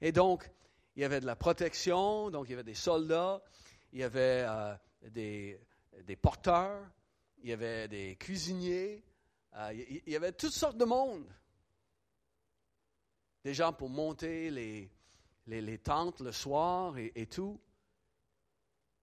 Et 0.00 0.10
donc, 0.10 0.50
il 0.96 1.02
y 1.02 1.04
avait 1.04 1.20
de 1.20 1.26
la 1.26 1.36
protection, 1.36 2.28
donc 2.28 2.48
il 2.48 2.50
y 2.50 2.54
avait 2.54 2.64
des 2.64 2.74
soldats, 2.74 3.44
il 3.92 4.00
y 4.00 4.02
avait 4.02 4.44
euh, 4.44 4.74
des, 5.10 5.60
des 6.02 6.16
porteurs, 6.16 6.84
il 7.44 7.50
y 7.50 7.52
avait 7.52 7.86
des 7.86 8.16
cuisiniers, 8.16 9.04
euh, 9.54 9.72
il 9.72 10.12
y 10.12 10.16
avait 10.16 10.32
toutes 10.32 10.52
sortes 10.52 10.76
de 10.76 10.84
monde. 10.84 11.32
Des 13.44 13.54
gens 13.54 13.72
pour 13.72 13.88
monter 13.88 14.50
les, 14.50 14.90
les, 15.46 15.78
tentes 15.78 16.22
le 16.22 16.32
soir 16.32 16.98
et, 16.98 17.12
et, 17.14 17.28
tout. 17.28 17.60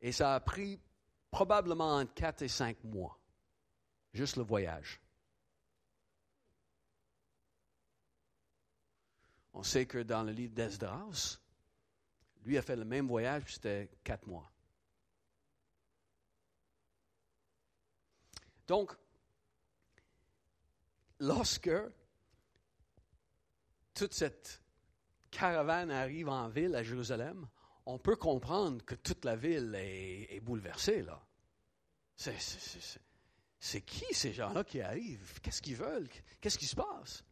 Et 0.02 0.12
ça 0.12 0.36
a 0.36 0.42
pris 0.42 0.78
probablement 1.30 1.96
entre 1.96 2.14
4 2.16 2.42
et 2.42 2.50
5 2.50 2.84
mois, 2.84 3.18
juste 4.12 4.36
le 4.36 4.44
voyage. 4.44 5.00
On 9.54 9.64
sait 9.64 9.86
que 9.86 10.00
dans 10.00 10.24
le 10.24 10.32
livre 10.32 10.54
d'Esdras, 10.54 11.40
lui 12.46 12.58
a 12.58 12.62
fait 12.62 12.76
le 12.76 12.86
même 12.86 13.08
voyage, 13.08 13.44
c'était 13.54 13.90
quatre 14.04 14.26
mois. 14.28 14.52
Donc, 18.68 18.96
lorsque 21.20 21.72
toute 23.94 24.14
cette 24.14 24.62
caravane 25.30 25.92
arrive 25.92 26.30
en 26.30 26.48
ville 26.50 26.76
à 26.76 26.84
Jérusalem, 26.84 27.48
on 27.86 27.98
peut 27.98 28.16
comprendre 28.16 28.84
que 28.86 28.96
toute 28.96 29.26
la 29.26 29.36
ville 29.36 29.76
est, 29.76 30.40
bouleversée. 30.40 31.02
là. 31.02 31.22
C'est 33.60 33.82
qui 33.82 34.14
ces 34.14 34.34
gens-là 34.34 34.64
qui 34.64 34.82
arrivent? 34.82 35.40
Qu'est-ce 35.42 35.62
qu'ils 35.62 35.76
veulent? 35.76 36.08
Qu'est-ce 36.40 36.58
qui 36.58 36.68
se 36.68 36.76
passe? 36.76 37.24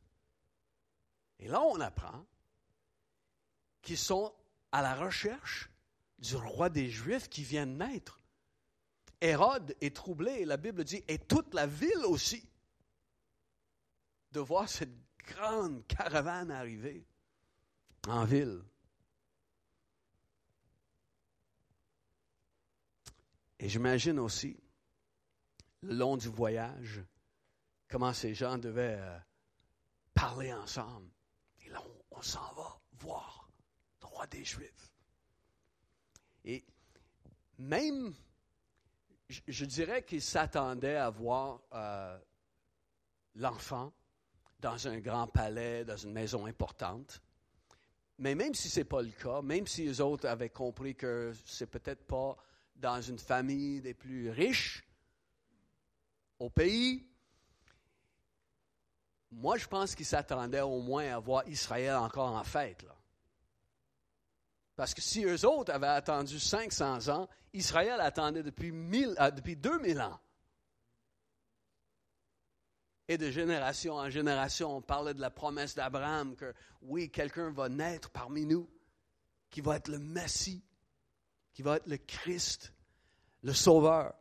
Et 1.40 1.48
là, 1.48 1.62
on 1.62 1.80
apprend 1.80 2.26
qu'ils 3.82 3.98
sont 3.98 4.34
à 4.72 4.82
la 4.82 4.96
recherche 4.96 5.70
du 6.20 6.36
roi 6.36 6.70
des 6.70 6.90
Juifs 6.90 7.30
qui 7.30 7.44
vient 7.44 7.66
de 7.66 7.72
naître. 7.74 8.22
Hérode 9.22 9.76
est 9.82 9.96
troublé, 9.96 10.46
la 10.46 10.58
Bible 10.58 10.84
dit, 10.84 11.04
et 11.08 11.18
toute 11.18 11.54
la 11.54 11.66
ville 11.66 12.06
aussi, 12.06 12.48
de 14.32 14.40
voir 14.40 14.70
cette 14.70 14.94
grande 15.26 15.86
caravane 15.88 16.52
arriver 16.52 17.06
en 18.08 18.26
ville. 18.26 18.64
Et 23.60 23.68
j'imagine 23.68 24.20
aussi, 24.20 24.58
le 25.82 25.94
long 25.96 26.16
du 26.16 26.30
voyage, 26.30 27.02
comment 27.90 28.14
ces 28.14 28.34
gens 28.34 28.58
devaient 28.58 28.98
euh, 29.00 29.20
parler 30.14 30.54
ensemble. 30.54 31.10
On, 32.20 32.22
s'en 32.22 32.54
va 32.54 32.82
voir 33.00 33.50
le 34.02 34.28
des 34.28 34.44
Juifs. 34.44 34.94
Et 36.44 36.66
même 37.58 38.14
je, 39.30 39.66
dirais 39.66 40.04
qu'il 40.04 40.22
s'attendait 40.22 40.98
à 40.98 41.10
voir 41.10 41.62
euh, 41.74 42.20
l'enfant 43.36 43.94
dans 44.60 44.88
un 44.88 45.00
grand 45.00 45.28
palais, 45.28 45.86
dans 45.86 45.96
une 45.96 46.12
maison 46.12 46.46
importante. 46.46 47.22
Mais 48.18 48.36
même 48.36 48.54
si 48.54 48.70
ce 48.70 48.82
n'est 48.82 48.86
pas 48.86 49.02
le 49.02 49.12
cas, 49.12 49.42
même 49.42 49.66
si 49.66 49.86
les 49.86 50.02
autres 50.02 50.28
avaient 50.28 50.50
compris 50.50 50.96
que 50.96 51.32
c'est 51.46 51.68
peut-être 51.68 52.06
pas 52.06 52.36
dans 52.76 53.02
une 53.02 53.20
famille 53.20 53.80
des 53.82 53.94
plus 53.94 54.30
riches 54.30 54.86
au 56.40 56.50
pays, 56.50 57.09
moi 59.32 59.58
je 59.58 59.68
pense 59.68 59.96
qu'ils 59.96 60.06
s'attendaient 60.06 60.62
au 60.62 60.82
moins 60.82 61.14
à 61.14 61.20
voir 61.20 61.48
Israël 61.48 61.96
encore 61.96 62.34
en 62.36 62.44
fête. 62.44 62.86
Parce 64.76 64.94
que 64.94 65.02
si 65.02 65.26
eux 65.26 65.46
autres 65.46 65.74
avaient 65.74 65.88
attendu 65.88 66.40
500 66.40 67.10
ans, 67.10 67.28
Israël 67.54 68.00
attendait 68.00 68.44
depuis, 68.44 68.72
1000, 68.72 69.16
euh, 69.20 69.30
depuis 69.32 69.58
2000 69.58 70.00
ans. 70.00 70.20
Et 73.10 73.18
de 73.18 73.30
génération 73.30 73.96
en 73.96 74.10
génération, 74.10 74.78
on 74.78 74.82
parlait 74.82 75.14
de 75.14 75.20
la 75.20 75.32
promesse 75.32 75.76
d'Abraham 75.76 76.36
que 76.36 76.54
oui, 76.82 77.10
quelqu'un 77.10 77.52
va 77.52 77.68
naître 77.68 78.10
parmi 78.12 78.46
nous, 78.46 78.70
qui 79.50 79.62
va 79.62 79.76
être 79.78 79.90
le 79.90 80.00
Messie, 80.00 80.64
qui 81.52 81.62
va 81.62 81.78
être 81.78 81.88
le 81.88 81.98
Christ, 81.98 82.72
le 83.42 83.54
Sauveur. 83.54 84.14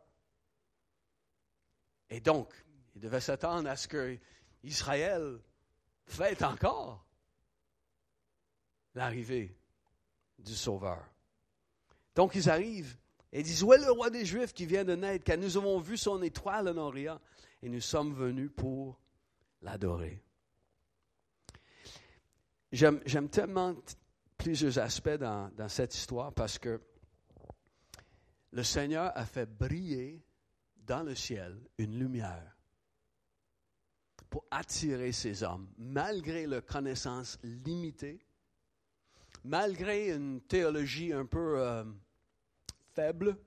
Et 2.09 2.19
donc, 2.19 2.53
il 2.95 3.01
devait 3.01 3.21
s'attendre 3.21 3.69
à 3.69 3.77
ce 3.77 3.87
que 3.87 4.19
Israël 4.63 5.39
fête 6.05 6.41
encore 6.41 7.05
l'arrivée 8.95 9.55
du 10.37 10.55
Sauveur. 10.55 11.03
Donc, 12.15 12.35
ils 12.35 12.49
arrivent 12.49 12.97
et 13.31 13.43
disent, 13.43 13.63
où 13.63 13.73
est 13.73 13.77
le 13.77 13.91
roi 13.91 14.09
des 14.09 14.25
Juifs 14.25 14.53
qui 14.53 14.65
vient 14.65 14.83
de 14.83 14.95
naître, 14.95 15.23
car 15.23 15.37
nous 15.37 15.55
avons 15.57 15.79
vu 15.79 15.97
son 15.97 16.21
étoile 16.21 16.67
en 16.69 16.77
Orient 16.77 17.19
et 17.61 17.69
nous 17.69 17.81
sommes 17.81 18.13
venus 18.13 18.51
pour 18.55 18.99
l'adorer. 19.61 20.21
J'aime 22.71 23.29
tellement 23.29 23.75
plusieurs 24.37 24.77
aspects 24.79 25.09
dans, 25.09 25.49
dans 25.55 25.69
cette 25.69 25.95
histoire 25.95 26.33
parce 26.33 26.57
que 26.59 26.81
le 28.51 28.63
Seigneur 28.63 29.11
a 29.15 29.25
fait 29.25 29.45
briller 29.45 30.23
dans 30.77 31.03
le 31.03 31.15
ciel 31.15 31.59
une 31.77 31.97
lumière 31.97 32.58
pour 34.29 34.45
attirer 34.51 35.11
ces 35.11 35.43
hommes, 35.43 35.67
malgré 35.77 36.45
leur 36.45 36.65
connaissance 36.65 37.39
limitée, 37.43 38.19
malgré 39.43 40.13
une 40.13 40.41
théologie 40.41 41.11
un 41.13 41.25
peu 41.25 41.59
euh, 41.59 41.83
faible, 42.93 43.37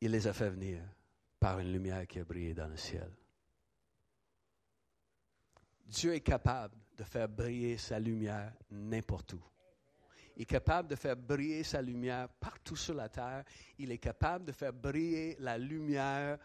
il 0.00 0.10
les 0.10 0.26
a 0.26 0.32
fait 0.32 0.50
venir 0.50 0.82
par 1.38 1.58
une 1.58 1.72
lumière 1.72 2.06
qui 2.06 2.18
a 2.18 2.24
brillé 2.24 2.54
dans 2.54 2.68
le 2.68 2.76
ciel. 2.76 3.10
Dieu 5.86 6.14
est 6.14 6.20
capable 6.20 6.76
de 6.96 7.04
faire 7.04 7.28
briller 7.28 7.76
sa 7.76 7.98
lumière 7.98 8.52
n'importe 8.70 9.32
où. 9.34 9.42
Il 10.36 10.42
est 10.42 10.46
capable 10.46 10.88
de 10.88 10.96
faire 10.96 11.16
briller 11.16 11.64
sa 11.64 11.82
lumière 11.82 12.28
partout 12.28 12.76
sur 12.76 12.94
la 12.94 13.08
terre. 13.08 13.44
Il 13.78 13.90
est 13.90 13.98
capable 13.98 14.46
de 14.46 14.52
faire 14.52 14.72
briller 14.72 15.36
la 15.38 15.58
lumière 15.58 16.38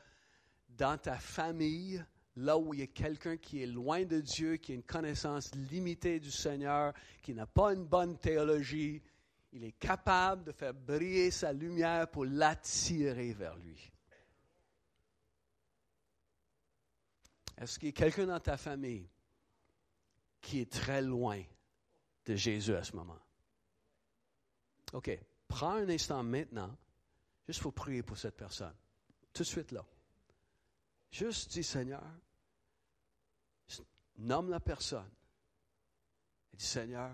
dans 0.78 0.98
ta 0.98 1.18
famille, 1.18 2.04
là 2.36 2.58
où 2.58 2.74
il 2.74 2.82
y 2.82 2.84
a 2.84 2.88
quelqu'un 2.88 3.38
qui 3.38 3.64
est 3.64 3.68
loin 3.68 4.04
de 4.04 4.20
Dieu, 4.20 4.58
qui 4.58 4.72
a 4.72 4.76
une 4.76 4.84
connaissance 4.84 5.54
limitée 5.56 6.20
du 6.20 6.32
Seigneur, 6.32 6.94
qui 7.22 7.34
n'a 7.34 7.46
pas 7.46 7.74
une 7.74 7.86
bonne 7.86 8.18
théologie, 8.18 9.02
il 9.54 9.64
est 9.64 9.72
capable 9.74 10.44
de 10.44 10.52
faire 10.52 10.74
briller 10.74 11.32
sa 11.32 11.54
lumière 11.54 12.10
pour 12.10 12.26
l'attirer 12.26 13.32
vers 13.34 13.56
lui. 13.56 13.92
Est-ce 17.58 17.80
qu'il 17.80 17.88
y 17.88 17.92
a 17.92 17.94
quelqu'un 17.94 18.26
dans 18.26 18.40
ta 18.40 18.58
famille 18.58 19.10
qui 20.42 20.60
est 20.60 20.70
très 20.70 21.02
loin 21.02 21.42
de 22.26 22.36
Jésus 22.36 22.76
à 22.76 22.84
ce 22.84 22.96
moment? 22.98 23.20
OK. 24.92 25.18
Prends 25.48 25.76
un 25.76 25.88
instant 25.88 26.22
maintenant, 26.22 26.76
juste 27.48 27.62
pour 27.62 27.74
prier 27.74 28.04
pour 28.04 28.18
cette 28.18 28.36
personne. 28.36 28.76
Tout 29.32 29.44
de 29.44 29.48
suite 29.48 29.72
là. 29.72 29.86
Juste 31.16 31.52
dis, 31.52 31.64
Seigneur, 31.64 32.04
nomme 34.18 34.50
la 34.50 34.60
personne. 34.60 35.10
Et 36.52 36.58
dis, 36.58 36.66
Seigneur, 36.66 37.10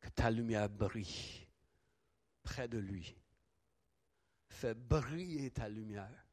que 0.00 0.08
ta 0.08 0.30
lumière 0.30 0.70
brille 0.70 1.46
près 2.42 2.66
de 2.66 2.78
lui. 2.78 3.14
Fais 4.48 4.72
briller 4.72 5.50
ta 5.50 5.68
lumière. 5.68 6.24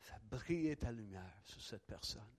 Fais 0.00 0.20
briller 0.24 0.76
ta 0.76 0.92
lumière 0.92 1.40
sur 1.42 1.62
cette 1.62 1.86
personne. 1.86 2.36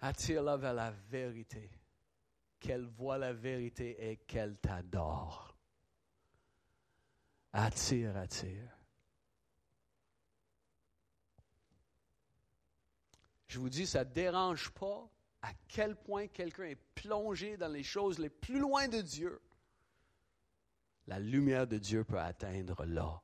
Attire-la 0.00 0.56
vers 0.56 0.74
la 0.74 0.90
vérité, 0.90 1.70
qu'elle 2.58 2.86
voit 2.86 3.18
la 3.18 3.32
vérité 3.32 4.10
et 4.10 4.16
qu'elle 4.16 4.58
t'adore. 4.58 5.53
Attire, 7.56 8.16
attire. 8.16 8.76
Je 13.46 13.60
vous 13.60 13.68
dis, 13.68 13.86
ça 13.86 14.04
ne 14.04 14.10
dérange 14.10 14.70
pas 14.70 15.08
à 15.40 15.52
quel 15.68 15.94
point 15.94 16.26
quelqu'un 16.26 16.64
est 16.64 16.82
plongé 16.96 17.56
dans 17.56 17.68
les 17.68 17.84
choses 17.84 18.18
les 18.18 18.28
plus 18.28 18.58
loin 18.58 18.88
de 18.88 19.00
Dieu. 19.00 19.40
La 21.06 21.20
lumière 21.20 21.68
de 21.68 21.78
Dieu 21.78 22.02
peut 22.02 22.18
atteindre 22.18 22.84
là. 22.86 23.22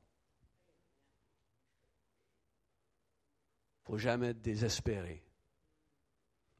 Il 3.75 3.81
ne 3.81 3.85
faut 3.85 3.97
jamais 3.97 4.27
être 4.27 4.41
désespéré. 4.41 5.25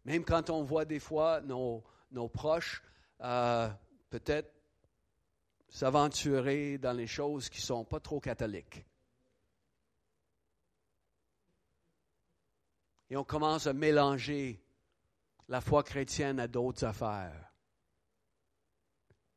Même 0.04 0.26
quand 0.26 0.50
on 0.50 0.62
voit 0.62 0.84
des 0.84 1.00
fois 1.00 1.40
nos, 1.40 1.86
proches, 2.34 2.84
euh, 3.22 3.70
peut-être 4.10 4.61
s'aventurer 5.72 6.78
dans 6.78 6.92
les 6.92 7.08
choses 7.08 7.50
qui 7.50 7.60
ne 7.60 7.66
sont 7.66 7.86
pas 7.86 8.02
trop 8.02 8.20
catholiques. 8.20 8.86
Et 13.10 13.18
on 13.18 13.24
commence 13.24 13.68
à 13.68 13.74
mélanger 13.74 14.62
la 15.48 15.62
foi 15.62 15.84
chrétienne 15.84 16.40
à 16.40 16.48
d'autres 16.48 16.86
affaires. 16.86 17.54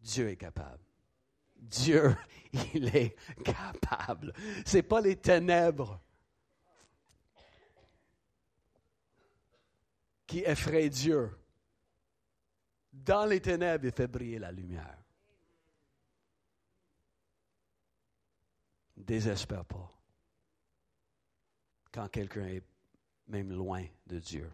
Dieu 0.01 0.29
est 0.29 0.37
capable. 0.37 0.85
Dieu, 1.57 2.15
il 2.75 2.95
est 2.95 3.17
capable. 3.43 4.33
Ce 4.67 4.77
n'est 4.77 4.83
pas 4.83 5.01
les 5.01 5.17
ténèbres 5.17 6.01
qui 10.27 10.41
effraient 10.41 10.89
Dieu. 10.89 11.31
Dans 12.93 13.25
les 13.25 13.41
ténèbres, 13.41 13.87
il 13.87 13.93
fait 13.93 14.07
briller 14.07 14.39
la 14.39 14.53
lumière. 14.53 15.04
Désespère 19.05 19.65
pas 19.65 19.91
quand 21.93 22.09
quelqu'un 22.09 22.47
est 22.47 22.63
même 23.29 23.53
loin 23.53 23.85
de 24.07 24.19
Dieu. 24.19 24.51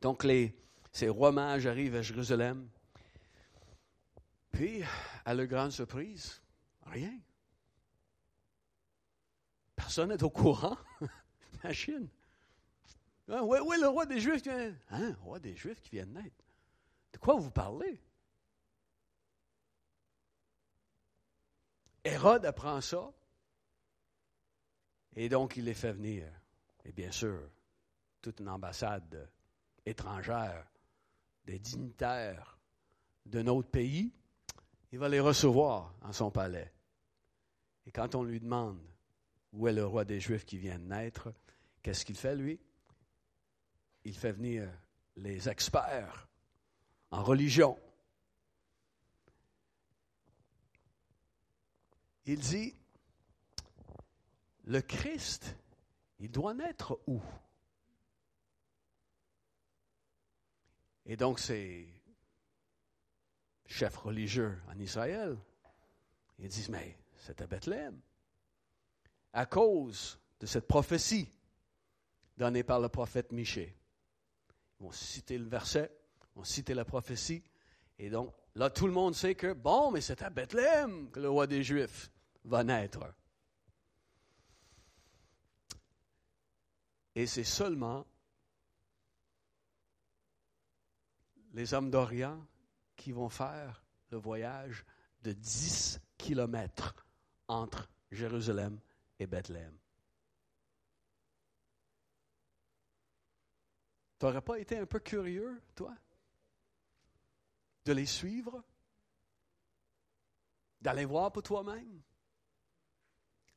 Donc, 0.00 0.24
les, 0.24 0.56
ces 0.90 1.08
rois 1.08 1.32
mages 1.32 1.66
arrivent 1.66 1.96
à 1.96 2.02
Jérusalem. 2.02 2.68
Puis, 4.50 4.82
à 5.24 5.34
leur 5.34 5.46
grande 5.46 5.70
surprise, 5.70 6.42
rien. 6.86 7.18
Personne 9.76 10.08
n'est 10.08 10.22
au 10.22 10.30
courant. 10.30 10.76
Machine. 11.64 12.08
Oui, 13.28 13.34
ah, 13.36 13.44
oui, 13.44 13.76
le 13.80 13.88
roi 13.88 14.06
des 14.06 14.20
Juifs. 14.20 14.42
Hein, 14.90 15.14
roi 15.20 15.38
des 15.38 15.54
Juifs 15.54 15.80
qui 15.80 15.90
vient 15.90 16.06
de 16.06 16.12
naître. 16.12 16.44
De 17.12 17.18
quoi 17.18 17.34
vous 17.36 17.50
parlez? 17.50 18.00
Hérode 22.04 22.46
apprend 22.46 22.80
ça. 22.80 23.12
Et 25.14 25.28
donc, 25.28 25.56
il 25.56 25.64
les 25.64 25.74
fait 25.74 25.92
venir. 25.92 26.26
Et 26.84 26.92
bien 26.92 27.12
sûr, 27.12 27.50
toute 28.20 28.40
une 28.40 28.48
ambassade 28.48 29.30
étrangère, 29.84 30.66
des 31.44 31.58
dignitaires 31.58 32.58
de 33.26 33.42
notre 33.42 33.68
pays, 33.68 34.12
il 34.90 34.98
va 34.98 35.08
les 35.08 35.20
recevoir 35.20 35.94
en 36.02 36.12
son 36.12 36.30
palais. 36.30 36.72
Et 37.86 37.90
quand 37.90 38.14
on 38.14 38.22
lui 38.22 38.40
demande 38.40 38.80
où 39.52 39.68
est 39.68 39.72
le 39.72 39.84
roi 39.84 40.04
des 40.04 40.20
Juifs 40.20 40.44
qui 40.44 40.58
vient 40.58 40.78
de 40.78 40.84
naître, 40.84 41.32
qu'est-ce 41.82 42.04
qu'il 42.04 42.16
fait, 42.16 42.36
lui? 42.36 42.60
Il 44.04 44.16
fait 44.16 44.32
venir 44.32 44.68
les 45.16 45.48
experts 45.48 46.28
en 47.10 47.22
religion, 47.22 47.78
il 52.26 52.38
dit, 52.38 52.74
le 54.64 54.80
Christ, 54.80 55.56
il 56.18 56.30
doit 56.30 56.54
naître 56.54 57.00
où? 57.06 57.20
Et 61.04 61.16
donc 61.16 61.40
c'est 61.40 61.86
chefs 63.66 63.96
religieux 63.96 64.56
en 64.68 64.78
Israël. 64.78 65.36
Ils 66.38 66.48
disent, 66.48 66.68
mais 66.68 66.96
c'est 67.16 67.40
à 67.40 67.46
Bethléem. 67.46 68.00
À 69.32 69.46
cause 69.46 70.18
de 70.40 70.46
cette 70.46 70.68
prophétie 70.68 71.28
donnée 72.36 72.62
par 72.62 72.80
le 72.80 72.88
prophète 72.88 73.32
Michée. 73.32 73.74
Ils 74.78 74.84
vont 74.84 74.92
citer 74.92 75.38
le 75.38 75.48
verset, 75.48 75.90
ils 76.20 76.38
vont 76.38 76.44
citer 76.44 76.74
la 76.74 76.84
prophétie. 76.84 77.42
Et 77.98 78.10
donc, 78.10 78.34
là, 78.54 78.70
tout 78.70 78.86
le 78.86 78.92
monde 78.92 79.14
sait 79.14 79.34
que, 79.34 79.52
bon, 79.52 79.90
mais 79.90 80.00
c'est 80.00 80.22
à 80.22 80.30
Bethléem 80.30 81.10
que 81.10 81.20
le 81.20 81.30
roi 81.30 81.46
des 81.46 81.62
Juifs 81.62 82.10
va 82.44 82.64
naître. 82.64 83.00
Et 87.14 87.26
c'est 87.26 87.44
seulement 87.44 88.06
les 91.52 91.74
hommes 91.74 91.90
d'Orient 91.90 92.46
qui 92.96 93.12
vont 93.12 93.28
faire 93.28 93.84
le 94.10 94.18
voyage 94.18 94.84
de 95.22 95.32
10 95.32 96.00
kilomètres 96.16 96.94
entre 97.48 97.88
Jérusalem 98.10 98.78
et 99.18 99.26
Bethléem. 99.26 99.76
Tu 104.18 104.26
n'aurais 104.26 104.40
pas 104.40 104.58
été 104.58 104.78
un 104.78 104.86
peu 104.86 105.00
curieux, 105.00 105.60
toi, 105.74 105.94
de 107.84 107.92
les 107.92 108.06
suivre, 108.06 108.62
d'aller 110.80 111.04
voir 111.04 111.32
pour 111.32 111.42
toi-même, 111.42 112.00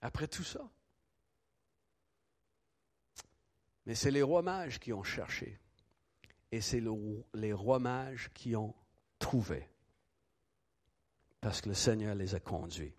après 0.01 0.27
tout 0.27 0.43
ça? 0.43 0.69
Mais 3.85 3.95
c'est 3.95 4.11
les 4.11 4.23
rois 4.23 4.41
mages 4.41 4.79
qui 4.79 4.93
ont 4.93 5.03
cherché. 5.03 5.59
Et 6.51 6.61
c'est 6.61 6.81
les 7.33 7.53
rois 7.53 7.79
mages 7.79 8.31
qui 8.33 8.55
ont 8.55 8.73
trouvé. 9.19 9.69
Parce 11.41 11.61
que 11.61 11.69
le 11.69 11.75
Seigneur 11.75 12.15
les 12.15 12.33
a 12.33 12.39
conduits. 12.39 12.95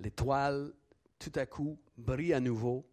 L'étoile, 0.00 0.72
tout 1.18 1.32
à 1.36 1.46
coup, 1.46 1.80
brille 1.96 2.34
à 2.34 2.40
nouveau 2.40 2.88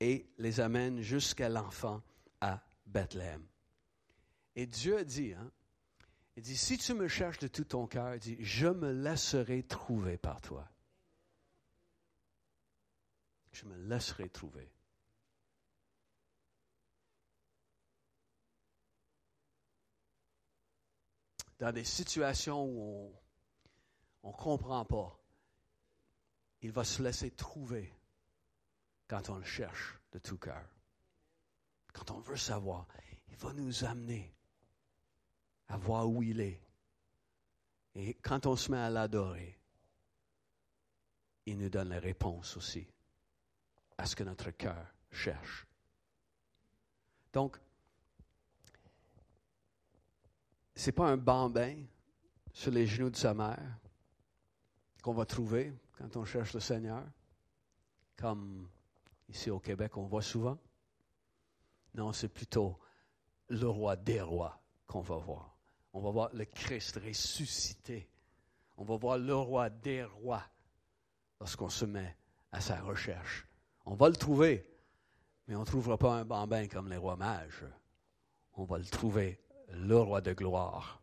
et 0.00 0.28
les 0.38 0.60
amène 0.60 1.00
jusqu'à 1.00 1.48
l'enfant 1.48 2.02
à 2.40 2.60
Bethléem. 2.86 3.46
Et 4.56 4.66
Dieu 4.66 4.98
a 4.98 5.04
dit, 5.04 5.32
hein, 5.32 5.50
il 6.36 6.42
dit, 6.42 6.56
si 6.56 6.78
tu 6.78 6.94
me 6.94 7.08
cherches 7.08 7.38
de 7.38 7.48
tout 7.48 7.64
ton 7.64 7.86
cœur, 7.86 8.18
dit, 8.18 8.36
je 8.40 8.66
me 8.66 8.92
laisserai 8.92 9.62
trouver 9.62 10.16
par 10.16 10.40
toi. 10.40 10.68
Je 13.52 13.66
me 13.66 13.76
laisserai 13.76 14.28
trouver. 14.28 14.74
dans 21.58 21.72
des 21.72 21.84
situations 21.84 22.64
où 22.64 23.12
on 24.22 24.30
ne 24.30 24.36
comprend 24.36 24.84
pas, 24.84 25.18
il 26.60 26.72
va 26.72 26.84
se 26.84 27.02
laisser 27.02 27.30
trouver 27.30 27.90
quand 29.08 29.30
on 29.30 29.36
le 29.36 29.44
cherche 29.44 29.98
de 30.12 30.18
tout 30.18 30.36
cœur. 30.36 30.68
Quand 31.92 32.10
on 32.10 32.20
veut 32.20 32.36
savoir, 32.36 32.86
il 33.28 33.36
va 33.36 33.52
nous 33.52 33.84
amener 33.84 34.33
à 35.68 35.76
voir 35.76 36.08
où 36.08 36.22
il 36.22 36.40
est. 36.40 36.60
Et 37.94 38.14
quand 38.14 38.46
on 38.46 38.56
se 38.56 38.70
met 38.70 38.78
à 38.78 38.90
l'adorer, 38.90 39.58
il 41.46 41.58
nous 41.58 41.68
donne 41.68 41.90
la 41.90 42.00
réponse 42.00 42.56
aussi 42.56 42.86
à 43.96 44.06
ce 44.06 44.16
que 44.16 44.24
notre 44.24 44.50
cœur 44.50 44.86
cherche. 45.10 45.66
Donc, 47.32 47.60
c'est 50.74 50.92
pas 50.92 51.06
un 51.08 51.16
bambin 51.16 51.84
sur 52.52 52.70
les 52.70 52.86
genoux 52.86 53.10
de 53.10 53.16
sa 53.16 53.34
mère 53.34 53.78
qu'on 55.02 55.12
va 55.12 55.26
trouver 55.26 55.72
quand 55.92 56.16
on 56.16 56.24
cherche 56.24 56.54
le 56.54 56.60
Seigneur, 56.60 57.04
comme 58.16 58.68
ici 59.28 59.50
au 59.50 59.60
Québec 59.60 59.96
on 59.96 60.06
voit 60.06 60.22
souvent. 60.22 60.58
Non, 61.94 62.12
c'est 62.12 62.28
plutôt 62.28 62.78
le 63.48 63.68
roi 63.68 63.96
des 63.96 64.20
rois 64.20 64.60
qu'on 64.86 65.00
va 65.00 65.16
voir. 65.16 65.53
On 65.94 66.00
va 66.00 66.10
voir 66.10 66.30
le 66.34 66.44
Christ 66.44 67.00
ressuscité. 67.04 68.08
On 68.76 68.84
va 68.84 68.96
voir 68.96 69.16
le 69.16 69.34
roi 69.34 69.70
des 69.70 70.02
rois 70.02 70.42
lorsqu'on 71.38 71.68
se 71.68 71.84
met 71.84 72.16
à 72.50 72.60
sa 72.60 72.80
recherche. 72.80 73.46
On 73.86 73.94
va 73.94 74.08
le 74.08 74.16
trouver, 74.16 74.68
mais 75.46 75.54
on 75.54 75.60
ne 75.60 75.64
trouvera 75.64 75.96
pas 75.96 76.12
un 76.12 76.24
bambin 76.24 76.66
comme 76.66 76.88
les 76.88 76.96
rois 76.96 77.16
mages. 77.16 77.64
On 78.54 78.64
va 78.64 78.78
le 78.78 78.84
trouver 78.84 79.40
le 79.70 79.96
roi 79.96 80.20
de 80.20 80.32
gloire. 80.32 81.00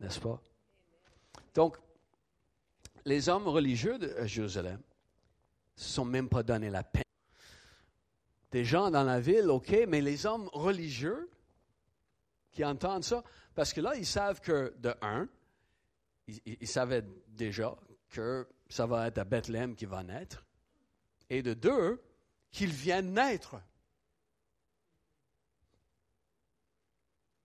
N'est-ce 0.00 0.20
pas? 0.20 0.40
Donc, 1.54 1.78
les 3.06 3.30
hommes 3.30 3.48
religieux 3.48 3.98
de 3.98 4.26
Jérusalem 4.26 4.80
ne 5.78 5.82
sont 5.82 6.04
même 6.04 6.28
pas 6.28 6.42
donné 6.42 6.68
la 6.68 6.82
peine. 6.82 7.02
Des 8.50 8.66
gens 8.66 8.90
dans 8.90 9.04
la 9.04 9.20
ville, 9.20 9.48
OK, 9.48 9.74
mais 9.88 10.02
les 10.02 10.26
hommes 10.26 10.50
religieux 10.52 11.30
qui 12.50 12.64
entendent 12.64 13.04
ça, 13.04 13.22
parce 13.54 13.72
que 13.72 13.80
là, 13.80 13.94
ils 13.96 14.06
savent 14.06 14.40
que, 14.40 14.74
de 14.78 14.94
un, 15.02 15.28
ils, 16.26 16.68
savaient 16.68 17.04
déjà 17.28 17.76
que 18.08 18.48
ça 18.68 18.86
va 18.86 19.08
être 19.08 19.18
à 19.18 19.24
Bethléem 19.24 19.74
qui 19.74 19.86
va 19.86 20.02
naître, 20.02 20.44
et 21.28 21.42
de 21.42 21.54
deux, 21.54 22.02
qu'il 22.50 22.72
vient 22.72 23.02
naître. 23.02 23.60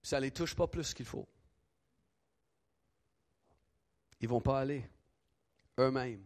ça 0.05 0.17
ne 0.17 0.25
les 0.25 0.31
touche 0.31 0.53
pas 0.53 0.67
plus 0.67 0.93
qu'il 0.93 1.05
faut. 1.07 1.27
Ils 4.21 4.25
ne 4.25 4.29
vont 4.29 4.41
pas 4.41 4.59
aller 4.59 4.87
eux-mêmes 5.79 6.23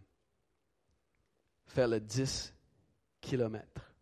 faire 1.65 1.88
le 1.88 2.02
10 2.02 2.54
kilomètres. 3.22 3.94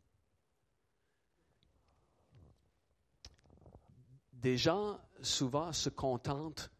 Des 4.34 4.58
gens 4.58 5.00
souvent 5.22 5.74
se 5.74 5.90
contentent 5.90 6.72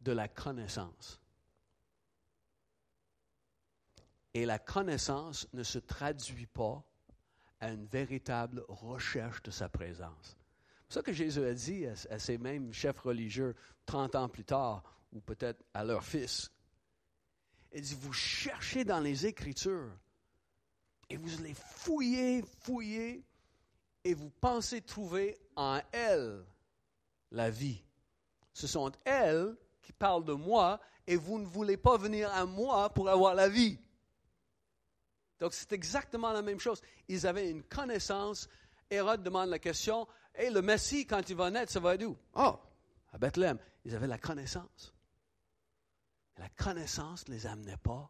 de 0.00 0.12
la 0.12 0.28
connaissance. 0.28 1.20
Et 4.32 4.46
la 4.46 4.58
connaissance 4.58 5.48
ne 5.52 5.62
se 5.62 5.78
traduit 5.78 6.46
pas 6.46 6.82
à 7.60 7.70
une 7.70 7.86
véritable 7.86 8.64
recherche 8.68 9.42
de 9.42 9.50
sa 9.50 9.68
présence. 9.68 10.36
C'est 10.88 10.94
ça 10.94 11.02
que 11.02 11.12
Jésus 11.12 11.44
a 11.44 11.52
dit 11.52 11.86
à, 11.86 12.18
ces 12.18 12.38
mêmes 12.38 12.72
chefs 12.72 12.98
religieux 13.00 13.54
30 13.86 14.14
ans 14.14 14.28
plus 14.28 14.44
tard, 14.44 14.82
ou 15.12 15.20
peut-être 15.20 15.62
à 15.74 15.84
leur 15.84 16.04
fils. 16.04 16.50
Il 17.72 17.82
dit, 17.82 17.94
vous 17.94 18.12
cherchez 18.12 18.84
dans 18.84 19.00
les 19.00 19.26
Écritures 19.26 19.92
et 21.08 21.16
vous 21.16 21.42
les 21.42 21.54
fouillez, 21.54 22.42
fouillez, 22.60 23.24
et 24.04 24.14
vous 24.14 24.30
pensez 24.30 24.80
trouver 24.80 25.36
en 25.56 25.80
elles 25.92 26.44
la 27.30 27.50
vie. 27.50 27.82
Ce 28.52 28.66
sont 28.66 28.92
elles 29.04 29.56
qui 29.82 29.92
parlent 29.92 30.24
de 30.24 30.32
moi 30.32 30.80
et 31.06 31.16
vous 31.16 31.38
ne 31.38 31.46
voulez 31.46 31.76
pas 31.76 31.96
venir 31.96 32.32
à 32.32 32.44
moi 32.46 32.90
pour 32.90 33.08
avoir 33.08 33.34
la 33.34 33.48
vie. 33.48 33.78
Donc 35.38 35.54
c'est 35.54 35.72
exactement 35.72 36.32
la 36.32 36.42
même 36.42 36.60
chose. 36.60 36.82
Ils 37.08 37.26
avaient 37.26 37.50
une 37.50 37.62
connaissance. 37.62 38.48
Hérode 38.90 39.22
demande 39.22 39.48
la 39.48 39.58
question, 39.58 40.06
et 40.34 40.50
le 40.50 40.62
Messie, 40.62 41.06
quand 41.06 41.28
il 41.28 41.36
va 41.36 41.50
naître, 41.50 41.72
ça 41.72 41.80
va 41.80 41.94
où? 41.96 42.16
Oh, 42.34 42.58
à 43.12 43.18
Bethléem. 43.18 43.58
Ils 43.84 43.94
avaient 43.94 44.06
la 44.06 44.18
connaissance. 44.18 44.92
La 46.36 46.48
connaissance 46.50 47.28
ne 47.28 47.34
les 47.34 47.46
amenait 47.46 47.76
pas 47.76 48.08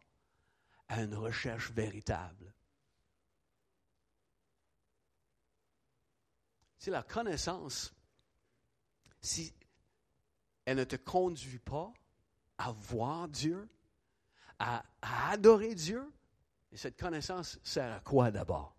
à 0.87 1.01
une 1.01 1.15
recherche 1.15 1.71
véritable. 1.71 2.53
Si 6.77 6.89
la 6.89 7.03
connaissance, 7.03 7.93
si 9.21 9.53
elle 10.65 10.77
ne 10.77 10.83
te 10.83 10.95
conduit 10.95 11.59
pas 11.59 11.93
à 12.57 12.71
voir 12.71 13.27
Dieu, 13.27 13.69
à, 14.59 14.83
adorer 15.01 15.75
Dieu, 15.75 16.11
et 16.71 16.77
cette 16.77 16.99
connaissance 16.99 17.59
sert 17.63 17.93
à 17.93 17.99
quoi 17.99 18.31
d'abord? 18.31 18.75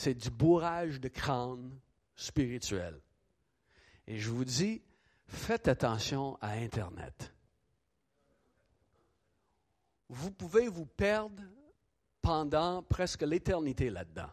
c'est 0.00 0.14
du 0.14 0.30
bourrage 0.30 0.98
de 0.98 1.08
crâne 1.08 1.78
spirituel. 2.16 2.98
Et 4.06 4.18
je 4.18 4.30
vous 4.30 4.46
dis, 4.46 4.82
faites 5.26 5.68
attention 5.68 6.38
à 6.40 6.52
Internet. 6.52 7.34
Vous 10.08 10.30
pouvez 10.30 10.68
vous 10.68 10.86
perdre 10.86 11.42
pendant 12.22 12.82
presque 12.82 13.22
l'éternité 13.22 13.90
là-dedans. 13.90 14.30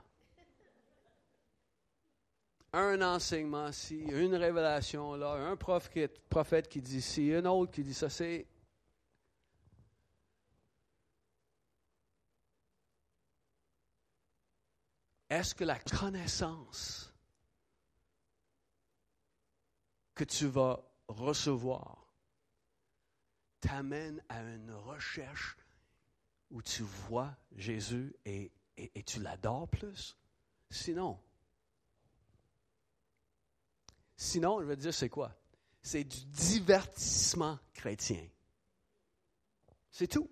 Un 2.73 3.01
enseignement 3.01 3.71
ci, 3.71 3.97
une 3.97 4.36
révélation 4.36 5.15
là, 5.15 5.34
un 5.34 5.56
prophète 5.56 6.67
qui 6.67 6.82
dit 6.82 7.01
ci, 7.01 7.34
un 7.34 7.45
autre 7.45 7.71
qui 7.71 7.84
dit 7.84 7.93
ça, 7.93 8.10
c'est 8.10 8.45
Est-ce 15.30 15.53
que 15.53 15.65
la 15.65 15.77
connaissance 15.80 17.13
que 20.15 20.23
tu 20.23 20.47
vas 20.47 20.82
recevoir 21.08 22.08
t'amène 23.60 24.23
à 24.30 24.41
une 24.41 24.71
recherche 24.71 25.58
où 26.49 26.62
tu 26.62 26.84
vois 26.84 27.36
Jésus 27.56 28.15
et, 28.25 28.51
et 28.77 29.03
tu 29.03 29.19
l'adores 29.19 29.67
plus? 29.67 30.17
Sinon, 30.69 31.19
sinon, 34.17 34.60
je 34.60 34.65
veux 34.65 34.75
dire, 34.75 34.93
c'est 34.93 35.10
quoi? 35.10 35.32
C'est 35.82 36.03
du 36.03 36.25
divertissement 36.25 37.58
chrétien. 37.73 38.27
C'est 39.89 40.08
tout. 40.08 40.30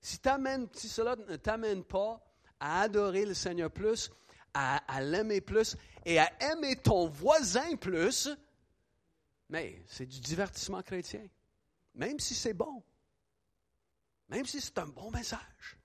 Si, 0.00 0.18
si 0.74 0.88
cela 0.88 1.14
ne 1.14 1.36
t'amène 1.36 1.84
pas 1.84 2.20
à 2.58 2.80
adorer 2.80 3.24
le 3.24 3.34
Seigneur 3.34 3.70
plus, 3.70 4.10
à, 4.54 5.00
l'aimer 5.00 5.40
plus 5.40 5.76
et 6.04 6.18
à 6.18 6.30
aimer 6.52 6.76
ton 6.76 7.08
voisin 7.08 7.76
plus, 7.76 8.28
mais 9.48 9.82
c'est 9.86 10.06
du 10.06 10.20
divertissement 10.20 10.82
chrétien. 10.82 11.26
Même 11.94 12.18
si 12.18 12.34
c'est 12.34 12.54
bon. 12.54 12.82
Même 14.28 14.46
si 14.46 14.60
c'est 14.60 14.78
un 14.78 14.86
bon 14.86 15.10
message. 15.10 15.78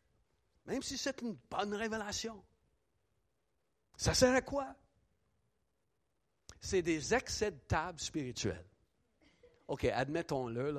Même 0.66 0.82
si 0.82 0.98
c'est 0.98 1.22
une 1.22 1.38
bonne 1.50 1.74
révélation. 1.74 2.44
Ça 3.98 4.14
sert 4.14 4.34
à 4.34 4.42
quoi? 4.42 4.76
C'est 6.60 6.82
des 6.82 7.14
excès 7.14 7.52
de 7.52 7.60
table 7.68 8.00
spirituels. 8.00 8.66
OK, 9.68 9.86
admettons-le. 9.86 10.76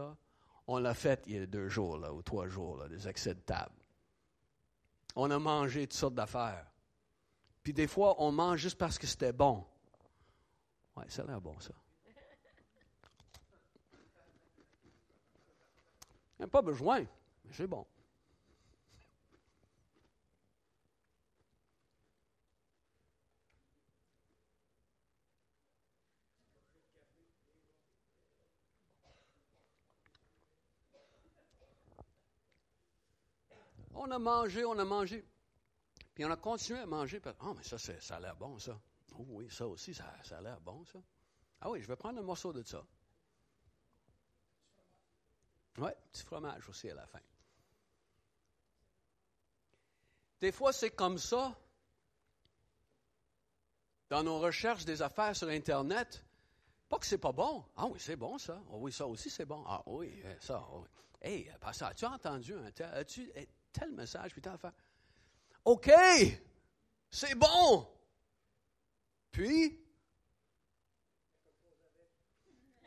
On 0.67 0.79
l'a 0.79 0.95
fait 0.95 1.23
il 1.27 1.35
y 1.35 1.39
a 1.39 1.47
deux 1.47 1.69
jours, 1.69 1.99
là, 1.99 2.13
ou 2.13 2.23
trois 2.23 2.49
jours, 2.49 2.77
là, 2.77 2.89
des 2.89 3.09
excès 3.09 3.35
de 3.35 3.41
table. 3.41 3.75
On 5.17 5.31
a 5.31 5.39
mangé 5.39 5.87
toutes 5.87 5.99
sortes 5.99 6.15
d'affaires. 6.15 6.67
Puis 7.63 7.73
des 7.73 7.87
fois, 7.87 8.17
on 8.23 8.33
mange 8.33 8.61
juste 8.61 8.79
parce 8.79 8.99
que 8.99 9.07
c'était 9.07 9.33
bon. 9.33 9.65
Oui, 10.97 11.05
ça 11.09 11.23
a 11.23 11.27
l'air 11.27 11.41
bon, 11.41 11.59
ça. 11.61 11.73
Il 16.39 16.43
n'y 16.43 16.45
a 16.45 16.49
pas 16.49 16.63
besoin, 16.63 17.01
mais 17.01 17.53
c'est 17.53 17.67
bon. 17.67 17.85
On 34.09 34.13
a 34.13 34.19
mangé, 34.19 34.65
on 34.65 34.79
a 34.79 34.85
mangé. 34.87 35.23
Puis 36.15 36.25
on 36.25 36.31
a 36.31 36.37
continué 36.37 36.81
à 36.81 36.87
manger. 36.87 37.21
Ah, 37.27 37.35
oh, 37.43 37.55
mais 37.55 37.63
ça, 37.63 37.77
ça 37.79 38.17
a 38.17 38.21
l'air 38.21 38.37
bon, 38.37 38.59
ça. 38.59 38.81
Oh 39.19 39.25
oui, 39.29 39.51
ça 39.51 39.67
aussi, 39.67 39.93
ça, 39.93 40.05
ça 40.25 40.39
a 40.39 40.41
l'air 40.41 40.59
bon, 40.63 40.83
ça. 40.87 40.99
Ah 41.61 41.71
oui, 41.71 41.83
je 41.83 41.87
vais 41.87 41.97
prendre 41.97 42.19
un 42.19 42.23
morceau 42.23 42.51
de 42.55 42.63
ça. 42.63 42.83
Oui, 45.77 45.91
petit 46.11 46.23
fromage 46.25 46.67
aussi 46.71 46.89
à 46.89 46.95
la 46.95 47.07
fin. 47.07 47.21
Des 50.41 50.53
fois, 50.53 50.73
c'est 50.73 50.93
comme 50.93 51.19
ça. 51.19 51.55
Dans 54.09 54.23
nos 54.23 54.39
recherches 54.39 54.87
des 54.87 55.03
affaires 55.03 55.37
sur 55.37 55.49
Internet, 55.49 56.25
pas 56.89 56.99
que 56.99 57.05
c'est 57.05 57.19
pas 57.19 57.33
bon. 57.33 57.63
Ah 57.77 57.87
oui, 57.87 57.99
c'est 58.01 58.17
bon 58.17 58.39
ça. 58.39 58.59
Oh 58.71 58.79
oui, 58.79 58.91
ça 58.91 59.07
aussi 59.07 59.29
c'est 59.29 59.45
bon. 59.45 59.63
Ah 59.67 59.83
oui, 59.85 60.23
ça. 60.41 60.67
Oui. 60.73 60.89
Hey, 61.21 61.53
ça, 61.73 61.89
as-tu 61.89 62.07
entendu 62.07 62.55
un 62.55 62.71
as-tu, 62.95 63.31
tel 63.73 63.93
message, 63.93 64.33
puis 64.33 64.43
faire. 64.43 64.73
OK, 65.65 65.91
c'est 67.11 67.35
bon. 67.35 67.89
Puis, 69.31 69.79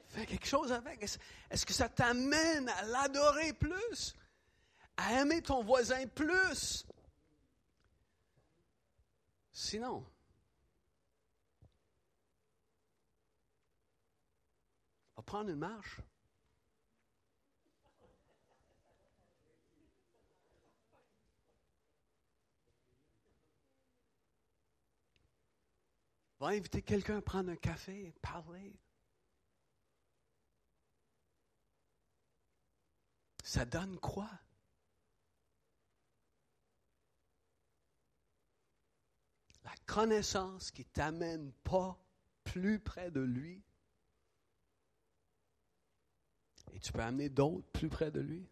fais 0.07 0.25
quelque 0.25 0.47
chose 0.47 0.71
avec. 0.71 1.03
Est-ce 1.49 1.65
que 1.65 1.73
ça 1.73 1.89
t'amène 1.89 2.69
à 2.69 2.83
l'adorer 2.83 3.53
plus? 3.53 4.15
À 4.97 5.21
aimer 5.21 5.41
ton 5.41 5.63
voisin 5.63 6.05
plus? 6.07 6.85
Sinon, 9.51 10.05
va 15.15 15.23
prendre 15.23 15.49
une 15.49 15.59
marche. 15.59 16.01
Va 26.41 26.47
inviter 26.47 26.81
quelqu'un 26.81 27.19
à 27.19 27.21
prendre 27.21 27.51
un 27.51 27.55
café, 27.55 28.15
parler. 28.19 28.73
Ça 33.43 33.63
donne 33.63 33.99
quoi? 33.99 34.27
La 39.63 39.75
connaissance 39.85 40.71
qui 40.71 40.83
t'amène 40.83 41.51
pas 41.63 42.03
plus 42.43 42.79
près 42.79 43.11
de 43.11 43.21
lui. 43.21 43.61
Et 46.73 46.79
tu 46.79 46.91
peux 46.91 47.01
amener 47.01 47.29
d'autres 47.29 47.67
plus 47.71 47.87
près 47.87 48.09
de 48.09 48.19
lui. 48.19 48.49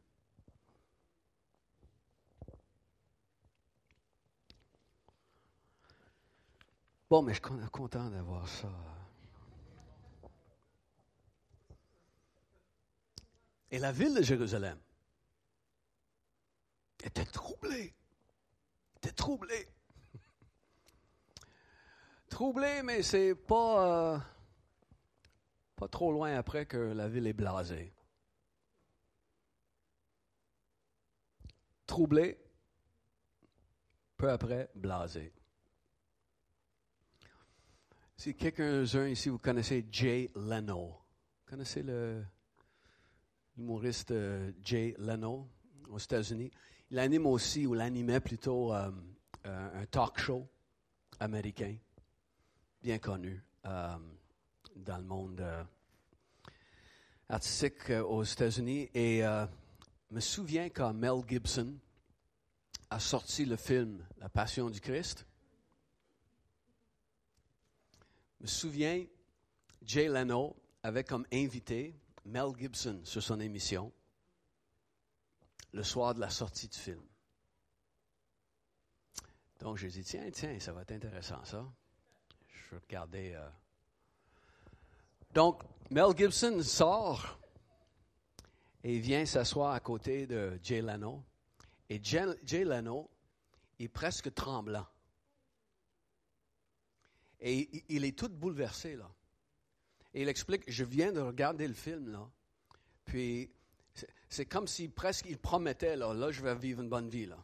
Bon, 7.10 7.24
mais 7.24 7.34
je 7.34 7.40
suis 7.40 7.70
content 7.72 8.08
d'avoir 8.12 8.48
ça. 8.48 8.70
Et 13.72 13.80
la 13.80 13.92
ville 13.92 14.14
de 14.14 14.22
Jérusalem 14.22 14.80
était 17.04 17.26
troublée. 17.26 17.96
Était 18.98 19.12
troublée. 19.12 19.68
troublée, 22.30 22.84
mais 22.84 23.02
c'est 23.02 23.34
pas, 23.34 24.14
euh, 24.14 24.20
pas 25.76 25.88
trop 25.88 26.12
loin 26.12 26.36
après 26.36 26.68
que 26.68 26.78
la 26.78 27.08
ville 27.08 27.26
est 27.26 27.34
blasée. 27.34 27.92
Troublée, 31.88 32.40
peu 34.16 34.30
après, 34.30 34.70
blasée. 34.76 35.34
Si 38.20 38.36
quelqu'un 38.36 38.84
ici, 39.08 39.30
vous 39.30 39.38
connaissez 39.38 39.88
Jay 39.90 40.30
Leno. 40.36 40.88
Vous 40.88 41.50
connaissez 41.50 41.86
l'humoriste 43.56 44.12
euh, 44.12 44.52
Jay 44.62 44.94
Leno 45.00 45.48
aux 45.90 46.00
États-Unis? 46.00 46.52
Il 46.92 47.00
anime 47.00 47.28
aussi, 47.28 47.66
ou 47.66 47.74
l'animait 47.74 48.20
plutôt, 48.20 48.74
euh, 48.74 48.92
euh, 49.46 49.82
un 49.84 49.86
talk 49.86 50.20
show 50.20 50.46
américain, 51.22 51.78
bien 52.82 52.98
connu 52.98 53.42
dans 53.64 54.98
le 54.98 55.04
monde 55.04 55.42
artistique 57.30 57.90
aux 58.06 58.26
États-Unis. 58.26 58.90
Et 58.94 59.22
me 60.12 60.20
souviens 60.20 60.68
quand 60.68 60.94
Mel 60.94 61.22
Gibson 61.26 61.74
a 62.90 63.00
sorti 63.00 63.46
le 63.46 63.56
film 63.56 64.06
La 64.18 64.28
Passion 64.28 64.70
du 64.70 64.82
Christ, 64.82 65.26
me 68.42 68.48
souviens, 68.48 69.06
Jay 69.82 70.08
Leno 70.08 70.56
avait 70.84 71.04
comme 71.04 71.26
invité 71.32 71.96
Mel 72.26 72.52
Gibson 72.58 73.02
sur 73.04 73.22
son 73.22 73.40
émission 73.40 73.92
le 75.74 75.84
soir 75.84 76.14
de 76.14 76.20
la 76.20 76.30
sortie 76.30 76.68
du 76.68 76.78
film. 76.78 77.02
Donc, 79.60 79.78
j'ai 79.78 79.90
dit, 79.90 80.04
tiens, 80.04 80.30
tiens, 80.32 80.58
ça 80.60 80.72
va 80.72 80.82
être 80.82 80.92
intéressant, 80.92 81.44
ça. 81.44 81.66
Je 82.48 82.76
vais 82.76 82.82
regarder. 82.88 83.34
Euh. 83.34 83.50
Donc, 85.34 85.62
Mel 85.92 86.16
Gibson 86.16 86.62
sort 86.64 87.40
et 88.84 89.00
vient 89.00 89.26
s'asseoir 89.26 89.74
à 89.74 89.80
côté 89.80 90.26
de 90.28 90.58
Jay 90.64 90.82
Leno. 90.82 91.24
Et 91.90 92.00
Jay, 92.02 92.26
Jay 92.44 92.64
Leno 92.64 93.10
est 93.80 93.90
presque 93.90 94.34
tremblant. 94.34 94.88
Et 97.42 97.84
il 97.88 98.04
est 98.04 98.18
tout 98.18 98.30
bouleversé, 98.30 98.96
là. 98.96 99.10
Et 100.14 100.24
il 100.24 100.28
explique, 100.30 100.64
je 100.68 100.84
viens 100.84 101.12
de 101.12 101.22
regarder 101.22 101.68
le 101.68 101.74
film, 101.74 102.12
là. 102.12 102.30
Puis, 103.06 103.50
c'est 104.28 104.46
comme 104.46 104.68
si 104.68 104.90
presque 104.90 105.26
il 105.28 105.38
promettait, 105.38 105.96
là, 105.96 106.14
là, 106.14 106.32
je 106.32 106.42
vais 106.42 106.56
vivre 106.56 106.82
une 106.82 106.90
bonne 106.90 107.10
vie, 107.10 107.26
là. 107.26 107.38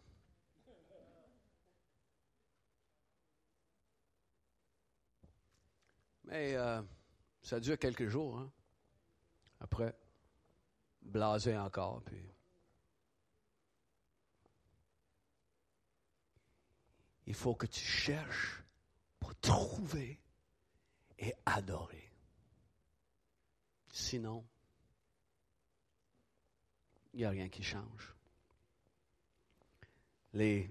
Mais 6.26 6.56
euh, 6.56 6.82
ça 7.44 7.60
dure 7.60 7.78
quelques 7.78 8.08
jours. 8.08 8.40
Hein. 8.40 8.52
Après, 9.60 9.96
blasé 11.04 11.56
encore. 11.56 12.02
Puis... 12.04 12.18
Il 17.28 17.36
faut 17.36 17.56
que 17.56 17.68
tu 17.68 17.80
cherches 17.80 18.66
trouver 19.20 19.55
et 21.20 21.34
adorer. 21.46 22.12
Sinon, 23.92 24.44
il 27.14 27.20
n'y 27.20 27.26
a 27.26 27.30
rien 27.30 27.48
qui 27.48 27.64
change. 27.64 28.14
Les, 30.34 30.70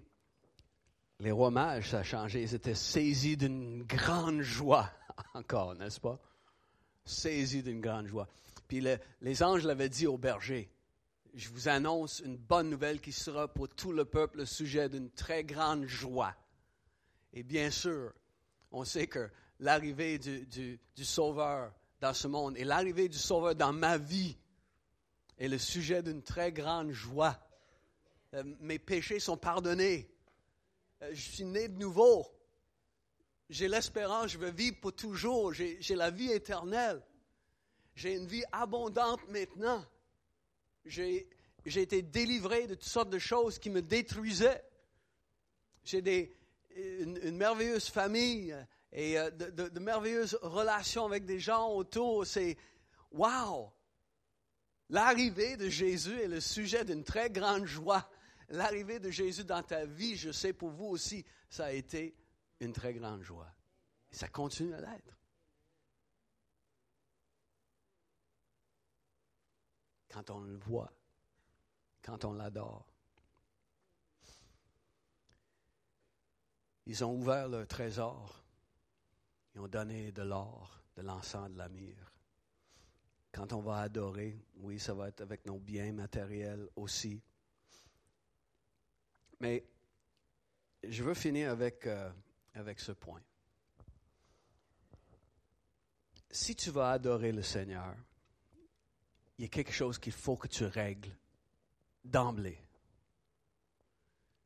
les 1.20 1.31
rois 1.31 1.50
mages, 1.50 1.90
ça 1.90 2.00
a 2.00 2.03
changé. 2.03 2.42
Ils 2.42 2.55
étaient 2.55 2.74
saisis 2.74 3.37
d'une 3.37 3.83
grande 3.85 4.42
joie, 4.42 4.92
encore, 5.35 5.74
n'est-ce 5.74 6.00
pas? 6.00 6.20
Saisis 7.05 7.62
d'une 7.62 7.81
grande 7.81 8.07
joie. 8.07 8.29
Puis 8.68 8.83
les 9.20 9.42
anges 9.42 9.64
l'avaient 9.64 9.88
dit 9.88 10.07
au 10.07 10.18
berger 10.18 10.70
je 11.35 11.48
vous 11.48 11.68
annonce 11.68 12.20
une 12.20 12.37
bonne 12.37 12.70
nouvelle 12.70 13.00
qui 13.00 13.12
sera 13.12 13.48
pour 13.48 13.68
tout 13.68 13.92
le 13.92 14.05
peuple 14.05 14.38
le 14.38 14.46
sujet 14.46 14.88
d'une 14.88 15.11
très 15.11 15.44
grande 15.44 15.87
joie. 15.87 16.35
Et 17.33 17.42
bien 17.42 17.70
sûr, 17.70 18.12
on 18.74 18.84
sait 18.84 19.06
que 19.06 19.30
l'arrivée 19.60 20.18
du, 20.18 20.78
Sauveur 20.96 21.72
dans 22.00 22.14
ce 22.14 22.28
monde 22.28 22.56
et 22.56 22.64
l'arrivée 22.64 23.08
du 23.08 23.18
Sauveur 23.18 23.54
dans 23.54 23.72
ma 23.72 23.98
vie 23.98 24.37
est 25.38 25.48
le 25.48 25.58
sujet 25.58 26.02
d'une 26.02 26.22
très 26.22 26.52
grande 26.52 26.90
joie. 26.90 27.38
Euh, 28.34 28.42
mes 28.60 28.78
péchés 28.78 29.20
sont 29.20 29.37
pardonnés. 29.37 30.08
Euh, 31.02 31.10
je 31.12 31.20
suis 31.20 31.44
né 31.44 31.68
de 31.68 31.78
nouveau. 31.78 32.26
J'ai 33.48 33.68
l'espérance, 33.68 34.32
je 34.32 34.38
veux 34.38 34.50
vivre 34.50 34.76
pour 34.80 34.94
toujours. 34.94 35.52
J'ai 35.52 35.94
la 35.94 36.10
vie 36.10 36.30
éternelle. 36.30 37.02
J'ai 37.94 38.14
une 38.14 38.26
vie 38.26 38.44
abondante 38.52 39.20
maintenant 39.28 39.84
j'ai, 40.87 41.26
été 41.66 42.02
délivré 42.02 42.66
de 42.66 42.74
toutes 42.74 42.84
sortes 42.84 43.10
de 43.10 43.18
choses 43.18 43.58
qui 43.58 43.70
me 43.70 43.82
détruisaient. 43.82 44.62
J'ai 45.84 46.02
des, 46.02 46.34
une, 46.76 47.37
merveilleuse 47.37 47.88
famille 47.88 48.56
et 48.92 49.18
euh, 49.18 49.30
de, 49.30 49.78
merveilleuses 49.78 50.38
relations 50.42 51.06
avec 51.06 51.24
des 51.24 51.38
gens 51.38 51.70
autour. 51.70 52.26
C'est 52.26 52.56
wow! 53.12 53.72
L'arrivée 54.90 55.56
de 55.56 55.68
Jésus 55.68 56.20
est 56.20 56.28
le 56.28 56.40
sujet 56.40 56.84
d'une 56.84 57.04
très 57.04 57.30
grande 57.30 57.64
joie. 57.64 58.08
L'arrivée 58.50 59.00
de 59.00 59.10
Jésus 59.10 59.44
dans 59.44 59.62
ta 59.62 59.87
vie, 59.87 60.16
je 60.16 60.30
sais 60.30 60.52
pour 60.52 60.70
vous 60.70 60.87
aussi, 60.87 61.24
ça 61.48 61.66
a 61.66 61.72
été 61.72 62.14
une 62.60 62.72
très 62.72 62.92
grande 62.92 63.22
joie. 63.22 63.48
Et 64.12 64.16
ça 64.16 64.28
continue 64.28 64.74
à 64.74 64.80
l'être. 64.80 65.14
quand 70.14 70.30
on 70.30 70.38
le 70.38 70.56
voit, 70.56 70.92
quand 72.02 72.24
on 72.24 72.34
l'adore. 72.34 72.93
Ils 76.86 77.04
ont 77.04 77.14
ouvert 77.14 77.48
leur 77.48 77.66
trésor. 77.66 78.44
Ils 79.54 79.60
ont 79.60 79.68
donné 79.68 80.12
de 80.12 80.22
l'or, 80.22 80.82
de 80.96 81.02
l'encens, 81.02 81.50
de 81.50 81.58
la. 81.58 81.68
Quand 83.32 83.52
on 83.52 83.60
va 83.60 83.78
adorer, 83.78 84.38
oui, 84.56 84.78
ça 84.78 84.94
va 84.94 85.08
être 85.08 85.20
avec 85.20 85.46
nos 85.46 85.58
biens 85.58 85.92
matériels 85.92 86.68
aussi. 86.76 87.20
Mais 89.40 89.64
je 90.82 91.02
veux 91.02 91.14
finir 91.14 91.50
avec, 91.50 91.86
euh, 91.86 92.10
avec 92.54 92.80
ce 92.80 92.92
point. 92.92 93.22
Si 96.30 96.54
tu 96.54 96.70
vas 96.70 96.90
adorer 96.90 97.32
le 97.32 97.42
Seigneur, 97.42 97.94
il 99.38 99.42
y 99.42 99.44
a 99.46 99.48
quelque 99.48 99.72
chose 99.72 99.98
qu'il 99.98 100.12
faut 100.12 100.36
que 100.36 100.48
tu 100.48 100.64
règles 100.64 101.16
d'emblée. 102.04 102.58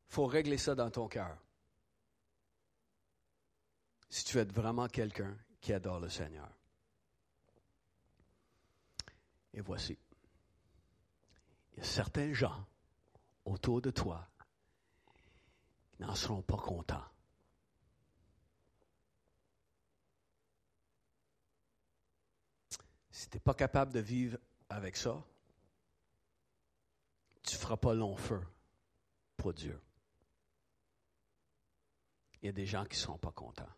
Il 0.08 0.14
faut 0.14 0.26
régler 0.26 0.58
ça 0.58 0.74
dans 0.74 0.90
ton 0.90 1.08
cœur. 1.08 1.38
Si 4.10 4.24
tu 4.24 4.38
es 4.38 4.44
vraiment 4.44 4.88
quelqu'un 4.88 5.36
qui 5.60 5.72
adore 5.72 6.00
le 6.00 6.08
Seigneur. 6.08 6.48
Et 9.52 9.60
voici. 9.60 9.98
Il 11.72 11.78
y 11.78 11.80
a 11.80 11.84
certains 11.84 12.32
gens 12.32 12.66
autour 13.44 13.80
de 13.80 13.90
toi 13.90 14.28
qui 15.92 16.02
n'en 16.02 16.14
seront 16.14 16.42
pas 16.42 16.56
contents. 16.56 17.04
Si 23.10 23.28
tu 23.28 23.36
n'es 23.36 23.40
pas 23.40 23.54
capable 23.54 23.92
de 23.92 24.00
vivre 24.00 24.38
avec 24.68 24.96
ça, 24.96 25.24
tu 27.42 27.56
ne 27.56 27.60
feras 27.60 27.76
pas 27.76 27.94
long 27.94 28.16
feu 28.16 28.40
pour 29.36 29.52
Dieu. 29.52 29.80
Il 32.40 32.46
y 32.46 32.48
a 32.48 32.52
des 32.52 32.66
gens 32.66 32.84
qui 32.84 32.96
ne 32.96 33.02
seront 33.02 33.18
pas 33.18 33.32
contents. 33.32 33.68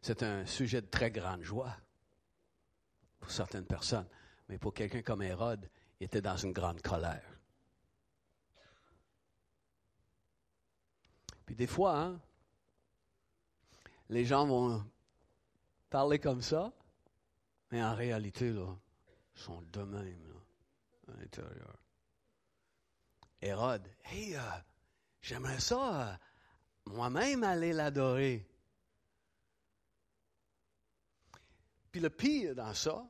C'est 0.00 0.22
un 0.22 0.46
sujet 0.46 0.80
de 0.80 0.86
très 0.86 1.10
grande 1.10 1.42
joie 1.42 1.76
pour 3.18 3.30
certaines 3.30 3.66
personnes, 3.66 4.08
mais 4.48 4.58
pour 4.58 4.72
quelqu'un 4.72 5.02
comme 5.02 5.22
Hérode, 5.22 5.68
il 6.00 6.04
était 6.04 6.22
dans 6.22 6.36
une 6.36 6.52
grande 6.52 6.80
colère. 6.80 7.38
Puis 11.44 11.54
des 11.54 11.66
fois, 11.66 11.98
hein, 11.98 12.20
les 14.08 14.24
gens 14.24 14.46
vont 14.46 14.84
parler 15.90 16.18
comme 16.18 16.42
ça, 16.42 16.72
mais 17.70 17.82
en 17.82 17.94
réalité, 17.94 18.50
là, 18.50 18.74
ils 19.34 19.40
sont 19.40 19.62
de 19.72 19.82
même, 19.82 20.28
là, 20.28 21.14
à 21.14 21.16
l'intérieur. 21.20 21.76
Hérode, 23.40 23.88
hey, 24.04 24.36
euh, 24.36 24.40
j'aimerais 25.20 25.60
ça 25.60 26.10
euh, 26.10 26.16
moi-même 26.86 27.44
aller 27.44 27.72
l'adorer. 27.72 28.47
Puis 31.90 32.00
le 32.00 32.10
pire 32.10 32.54
dans 32.54 32.74
ça, 32.74 33.06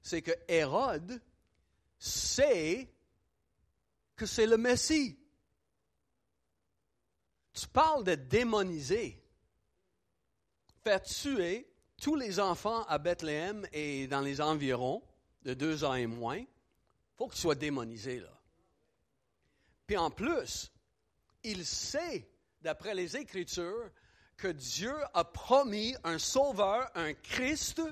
c'est 0.00 0.22
que 0.22 0.32
Hérode 0.48 1.20
sait 1.98 2.92
que 4.16 4.26
c'est 4.26 4.46
le 4.46 4.56
Messie. 4.56 5.18
Tu 7.52 7.66
parles 7.68 8.04
de 8.04 8.14
démoniser, 8.14 9.22
faire 10.82 11.02
tuer 11.02 11.70
tous 12.00 12.16
les 12.16 12.40
enfants 12.40 12.82
à 12.84 12.98
Bethléem 12.98 13.66
et 13.72 14.06
dans 14.06 14.20
les 14.20 14.40
environs, 14.40 15.02
de 15.42 15.54
deux 15.54 15.84
ans 15.84 15.94
et 15.94 16.06
moins, 16.06 16.38
il 16.38 16.46
faut 17.16 17.28
qu'ils 17.28 17.40
soient 17.40 17.54
démonisés, 17.54 18.20
là. 18.20 18.40
Puis 19.86 19.96
en 19.96 20.10
plus, 20.10 20.72
il 21.42 21.66
sait, 21.66 22.28
d'après 22.60 22.94
les 22.94 23.16
Écritures, 23.16 23.90
que 24.36 24.48
Dieu 24.48 24.94
a 25.14 25.24
promis 25.24 25.94
un 26.04 26.18
sauveur, 26.18 26.90
un 26.94 27.14
Christ. 27.14 27.82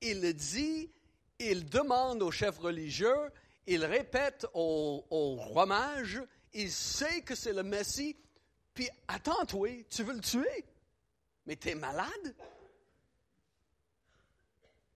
Il 0.00 0.20
le 0.20 0.32
dit, 0.32 0.90
il 1.38 1.68
demande 1.68 2.22
aux 2.22 2.30
chefs 2.30 2.58
religieux, 2.58 3.30
il 3.66 3.84
répète 3.84 4.46
aux 4.54 5.04
rois 5.10 5.66
mages, 5.66 6.22
il 6.52 6.70
sait 6.70 7.22
que 7.22 7.34
c'est 7.34 7.52
le 7.52 7.62
Messie. 7.62 8.16
Puis 8.74 8.88
attends-toi, 9.08 9.84
tu 9.90 10.04
veux 10.04 10.14
le 10.14 10.20
tuer? 10.20 10.64
Mais 11.46 11.56
tu 11.56 11.70
es 11.70 11.74
malade? 11.74 12.34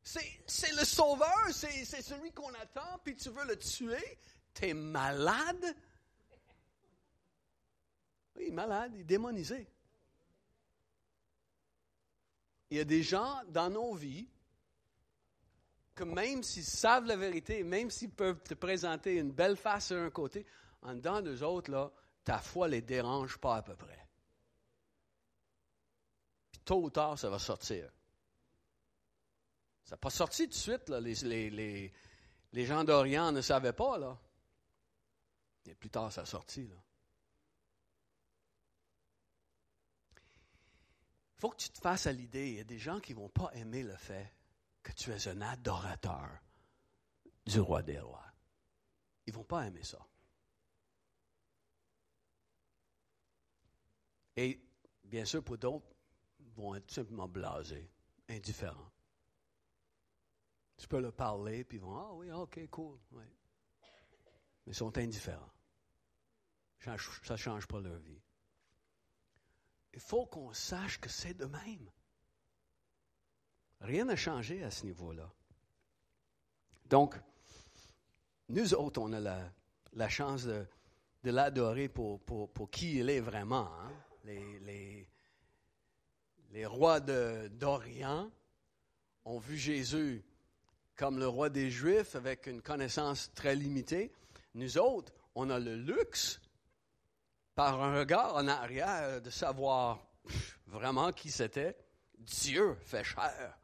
C'est 0.05 0.73
le 0.73 0.85
sauveur, 0.85 1.49
c'est 1.53 1.85
celui 1.85 2.33
qu'on 2.33 2.53
attend, 2.55 2.99
puis 3.05 3.17
tu 3.17 3.31
veux 3.31 3.45
le 3.45 3.59
tuer? 3.59 4.19
T'es 4.55 4.75
malade? 4.75 5.77
Oui, 8.37 8.51
malade, 8.51 8.93
il 8.95 9.01
est 9.01 9.05
démonisé. 9.05 9.67
Il 12.71 12.79
y 12.79 12.81
a 12.81 12.85
des 12.85 13.03
gens 13.03 13.43
dans 13.49 13.69
nos 13.69 13.95
vies 13.95 14.29
que 15.95 16.05
même 16.05 16.43
s'ils 16.43 16.65
savent 16.65 17.07
la 17.07 17.17
vérité, 17.17 17.63
même 17.63 17.91
s'ils 17.91 18.11
peuvent 18.11 18.43
te 18.43 18.55
présenter 18.55 19.17
une 19.17 19.33
belle 19.33 19.57
face 19.57 19.89
sur 19.89 19.97
un 19.97 20.11
côté, 20.11 20.47
en 20.83 20.95
dedans 20.95 21.21
d'eux 21.21 21.43
autres, 21.43 21.71
là, 21.71 21.91
ta 22.25 22.39
foi 22.39 22.67
ne 22.67 22.73
les 22.73 22.83
dérange 22.83 23.39
pas 23.39 23.57
à 23.57 23.63
peu 23.63 23.77
près. 23.77 24.09
Puis 26.51 26.61
tôt 26.65 26.83
ou 26.83 26.91
tard, 26.91 27.19
ça 27.19 27.29
va 27.29 27.39
sortir. 27.39 27.91
Ça 29.85 29.93
n'a 29.93 29.99
pas 29.99 30.11
sorti 30.11 30.45
tout 30.45 30.51
de 30.51 30.55
suite. 30.55 30.89
Là. 30.89 31.01
Les, 31.01 31.93
gens 32.55 32.85
d'Orient 32.85 33.33
ne 33.33 33.41
savaient 33.41 33.73
pas. 33.73 33.99
Là. 33.99 34.19
Et 35.67 35.75
plus 35.75 35.91
tard, 35.91 36.13
ça 36.13 36.23
a 36.23 36.27
sorti. 36.27 36.63
Il 36.63 36.71
faut 41.39 41.51
que 41.51 41.57
tu 41.57 41.71
te 41.71 41.81
fasses 41.81 42.07
à 42.07 42.13
l'idée. 42.13 42.51
Il 42.51 42.57
y 42.57 42.61
a 42.61 42.65
des 42.65 42.79
gens 42.79 43.01
qui 43.01 43.13
ne 43.15 43.19
vont 43.19 43.29
pas 43.29 43.51
aimer 43.55 43.83
le 43.83 43.97
fait 43.97 44.33
que 44.83 44.93
tu 44.93 45.11
es 45.13 45.29
un 45.29 45.41
adorateur 45.41 46.41
du 47.47 47.61
roi 47.61 47.83
des 47.83 47.99
rois. 47.99 48.27
Ils 49.27 49.33
ne 49.33 49.39
vont 49.39 49.45
pas 49.45 49.67
aimer 49.67 49.85
ça. 49.85 50.07
Et 54.37 54.61
bien 55.05 55.25
sûr, 55.25 55.45
pour 55.45 55.59
d'autres, 55.59 55.95
ils 56.41 56.53
vont 56.53 56.75
être 56.75 56.91
simplement 56.91 57.29
blasés, 57.29 57.91
indifférents. 58.29 58.91
Tu 60.77 60.89
peux 60.89 61.01
leur 61.01 61.15
parler, 61.15 61.65
puis 61.65 61.79
ils 61.79 61.81
vont, 61.81 61.97
ah 61.97 62.13
oui, 62.15 62.31
ok, 62.33 62.69
cool. 62.71 62.99
Mais 63.13 63.31
ils 64.67 64.75
sont 64.75 64.97
indifférents. 64.99 65.53
Ça 66.81 66.97
ne 67.31 67.37
change 67.37 67.67
pas 67.69 67.81
leur 67.81 67.99
vie. 67.99 68.21
Il 69.93 70.01
faut 70.01 70.27
qu'on 70.27 70.53
sache 70.53 70.99
que 70.99 71.09
c'est 71.09 71.35
de 71.35 71.45
même. 71.45 71.91
Rien 73.83 74.05
n'a 74.05 74.17
changé 74.17 74.63
à 74.63 74.71
ce 74.71 74.87
niveau-là. 74.87 75.29
Donc, 76.87 77.17
nous 78.49 78.75
autres, 78.75 79.01
on 79.01 79.13
a 79.13 79.51
la, 79.93 80.09
chance 80.09 80.45
de, 80.45 80.67
l'adorer 81.25 81.89
pour, 81.89 82.21
qui 82.71 82.99
il 82.99 83.11
est 83.11 83.21
vraiment. 83.21 83.69
Hein. 83.75 83.91
Les, 84.25 85.09
rois 86.67 87.01
d'Orient 87.01 88.31
ont 89.25 89.39
vu 89.39 89.57
Jésus 89.57 90.23
comme 90.95 91.19
le 91.19 91.27
roi 91.27 91.49
des 91.49 91.71
Juifs 91.71 92.15
avec 92.15 92.47
une 92.47 92.63
connaissance 92.63 93.33
très 93.35 93.57
limitée. 93.57 94.13
Nous 94.55 94.79
autres, 94.79 95.13
on 95.35 95.51
a 95.51 95.59
le 95.59 95.75
luxe, 95.75 96.41
par 97.57 97.83
un 97.83 97.99
regard 97.99 98.37
en 98.37 98.47
arrière, 98.47 99.21
de 99.21 99.31
savoir 99.31 100.07
vraiment 100.67 101.11
qui 101.11 101.33
c'était. 101.33 101.77
Dieu 102.19 102.77
fait 102.85 103.03
chair 103.03 103.59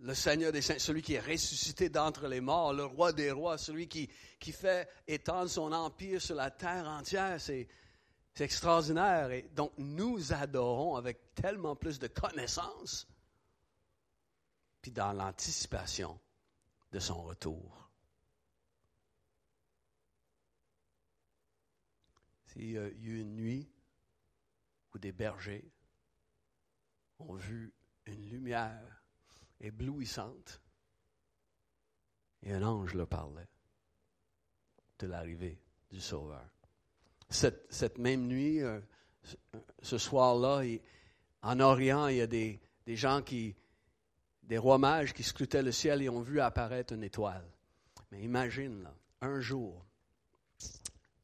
le 0.00 0.14
Seigneur 0.14 0.52
des 0.52 0.62
Saints, 0.62 0.78
celui 0.78 1.02
qui 1.02 1.14
est 1.14 1.20
ressuscité 1.20 1.88
d'entre 1.88 2.28
les 2.28 2.40
morts, 2.40 2.72
le 2.72 2.84
roi 2.84 3.12
des 3.12 3.32
rois, 3.32 3.58
celui 3.58 3.88
qui, 3.88 4.08
qui 4.38 4.52
fait 4.52 4.88
étendre 5.06 5.50
son 5.50 5.72
empire 5.72 6.20
sur 6.22 6.36
la 6.36 6.50
terre 6.50 6.86
entière. 6.88 7.40
C'est, 7.40 7.68
c'est 8.34 8.44
extraordinaire. 8.44 9.30
Et 9.32 9.42
donc, 9.54 9.72
nous 9.76 10.32
adorons 10.32 10.96
avec 10.96 11.34
tellement 11.34 11.74
plus 11.74 11.98
de 11.98 12.06
connaissances, 12.06 13.08
puis 14.80 14.92
dans 14.92 15.12
l'anticipation 15.12 16.18
de 16.92 17.00
son 17.00 17.22
retour. 17.22 17.90
S'il 22.46 22.70
y 22.70 22.78
a 22.78 22.86
eu 22.86 23.20
une 23.20 23.34
nuit 23.34 23.68
où 24.94 24.98
des 24.98 25.12
bergers 25.12 25.70
ont 27.18 27.34
vu 27.34 27.74
une 28.06 28.30
lumière 28.30 28.97
éblouissante. 29.60 30.60
Et 32.42 32.52
un 32.52 32.62
ange 32.62 32.94
leur 32.94 33.08
parlait 33.08 33.48
de 34.98 35.06
l'arrivée 35.06 35.60
du 35.90 36.00
Sauveur. 36.00 36.48
Cette, 37.30 37.98
même 37.98 38.26
nuit, 38.26 38.62
euh, 38.62 38.80
ce 39.82 39.98
soir-là, 39.98 40.62
en 41.42 41.60
Orient, 41.60 42.06
il 42.08 42.16
y 42.16 42.20
a 42.20 42.26
des, 42.26 42.60
des 42.86 42.96
gens 42.96 43.22
qui, 43.22 43.54
des 44.42 44.58
rois 44.58 44.78
mages 44.78 45.12
qui 45.12 45.22
scrutaient 45.22 45.62
le 45.62 45.72
ciel 45.72 46.02
et 46.02 46.08
ont 46.08 46.22
vu 46.22 46.40
apparaître 46.40 46.94
une 46.94 47.04
étoile. 47.04 47.46
Mais 48.10 48.22
imagine, 48.22 48.88
un 49.20 49.40
jour, 49.40 49.84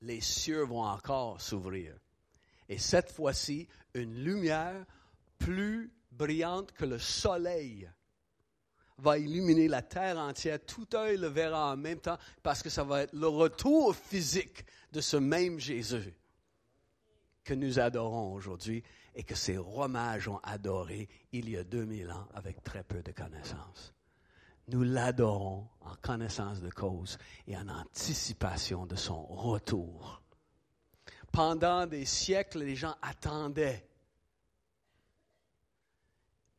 les 0.03 0.21
cieux 0.21 0.63
vont 0.63 0.83
encore 0.83 1.41
s'ouvrir. 1.41 1.97
Et 2.69 2.79
cette 2.79 3.11
fois-ci, 3.11 3.69
une 3.95 4.23
lumière 4.23 4.85
plus 5.39 5.93
brillante 6.13 6.73
que 6.73 6.85
le 6.85 6.99
soleil 6.99 7.91
va 8.99 9.19
illuminer 9.19 9.69
la 9.69 9.83
terre 9.83 10.19
entière. 10.19 10.59
Tout 10.65 10.87
œil 10.95 11.17
le 11.17 11.29
verra 11.29 11.73
en 11.73 11.77
même 11.77 12.01
temps 12.01 12.19
parce 12.43 12.63
que 12.63 12.71
ça 12.71 12.85
va 12.85 13.03
être 13.03 13.13
le 13.13 13.29
retour 13.29 13.95
physique 13.95 14.65
de 14.93 15.01
ce 15.01 15.17
même 15.17 15.59
Jésus 15.59 16.15
que 17.45 17.55
nous 17.55 17.79
adorons 17.79 18.33
aujourd'hui 18.33 18.83
et 19.15 19.23
que 19.23 19.35
ces 19.35 19.59
rois 19.59 19.89
mages 19.89 20.29
ont 20.29 20.41
adoré 20.43 21.09
il 21.33 21.51
y 21.51 21.57
a 21.57 21.65
2000 21.65 22.11
ans 22.11 22.29
avec 22.35 22.63
très 22.65 22.83
peu 22.83 23.03
de 23.03 23.13
connaissances. 23.13 23.93
Nous 24.69 24.83
l'adorons 24.83 25.69
en 25.83 25.95
connaissance 25.97 26.61
de 26.61 26.71
cause 26.71 27.19
et 27.47 27.57
en 27.57 27.69
anticipation 27.69 28.87
de 28.87 28.97
son 28.97 29.23
retour. 29.27 30.23
Pendant 31.31 31.87
des 31.87 32.07
siècles, 32.07 32.61
les 32.61 32.77
gens 32.77 32.95
attendaient. 33.03 33.87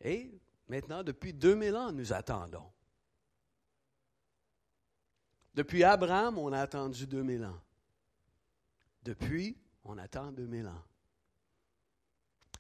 Et 0.01 0.39
Maintenant, 0.67 1.03
depuis 1.03 1.33
2000 1.33 1.75
ans, 1.75 1.91
nous 1.91 2.13
attendons. 2.13 2.71
Depuis 5.53 5.83
Abraham, 5.83 6.37
on 6.37 6.51
a 6.51 6.59
attendu 6.59 7.05
2000 7.07 7.45
ans. 7.45 7.61
Depuis, 9.03 9.57
on 9.83 9.97
attend 9.97 10.31
2000 10.31 10.67
ans. 10.67 10.83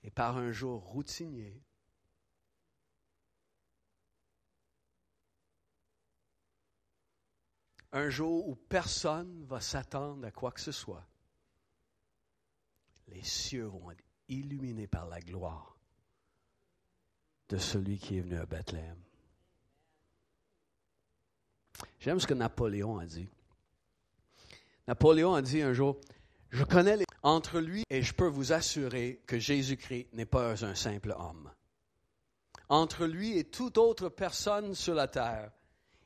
Et 0.03 0.11
par 0.11 0.37
un 0.37 0.51
jour 0.51 0.81
routinier, 0.81 1.59
un 7.91 8.09
jour 8.09 8.47
où 8.47 8.55
personne 8.55 9.39
ne 9.39 9.45
va 9.45 9.59
s'attendre 9.59 10.25
à 10.27 10.31
quoi 10.31 10.51
que 10.51 10.61
ce 10.61 10.71
soit, 10.71 11.07
les 13.07 13.23
cieux 13.23 13.65
vont 13.65 13.89
être 13.91 14.03
illuminés 14.27 14.87
par 14.87 15.07
la 15.07 15.19
gloire 15.19 15.74
celui 17.57 17.97
qui 17.97 18.17
est 18.17 18.21
venu 18.21 18.37
à 18.37 18.45
Bethléem. 18.45 18.97
J'aime 21.99 22.19
ce 22.19 22.27
que 22.27 22.33
Napoléon 22.33 22.97
a 22.99 23.05
dit. 23.05 23.27
Napoléon 24.87 25.33
a 25.33 25.41
dit 25.41 25.61
un 25.61 25.73
jour, 25.73 25.97
je 26.51 26.63
connais 26.63 26.97
les... 26.97 27.05
entre 27.23 27.59
lui 27.59 27.83
et 27.89 28.01
je 28.01 28.13
peux 28.13 28.27
vous 28.27 28.53
assurer 28.53 29.21
que 29.25 29.39
Jésus-Christ 29.39 30.09
n'est 30.13 30.25
pas 30.25 30.63
un 30.63 30.75
simple 30.75 31.15
homme. 31.17 31.51
Entre 32.69 33.05
lui 33.05 33.37
et 33.37 33.43
toute 33.43 33.77
autre 33.77 34.09
personne 34.09 34.73
sur 34.75 34.93
la 34.93 35.07
terre, 35.07 35.51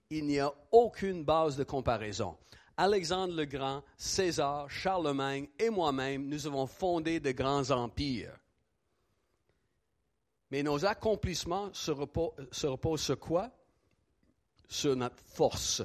il 0.10 0.26
n'y 0.26 0.40
a 0.40 0.52
aucune 0.72 1.24
base 1.24 1.56
de 1.56 1.64
comparaison. 1.64 2.38
Alexandre 2.78 3.36
le 3.36 3.46
Grand, 3.46 3.84
César, 3.98 4.70
Charlemagne 4.70 5.48
et 5.60 5.70
moi-même, 5.70 6.28
nous 6.28 6.48
avons 6.48 6.66
fondé 6.66 7.20
de 7.20 7.32
grands 7.32 7.72
empires. 7.72 8.40
Mais 10.52 10.64
nos 10.64 10.86
accomplissements 10.86 11.74
se 11.74 11.92
reposent, 11.92 13.02
sur 13.02 13.20
quoi? 13.20 13.52
Sur 14.68 14.96
notre 14.96 15.24
force. 15.24 15.84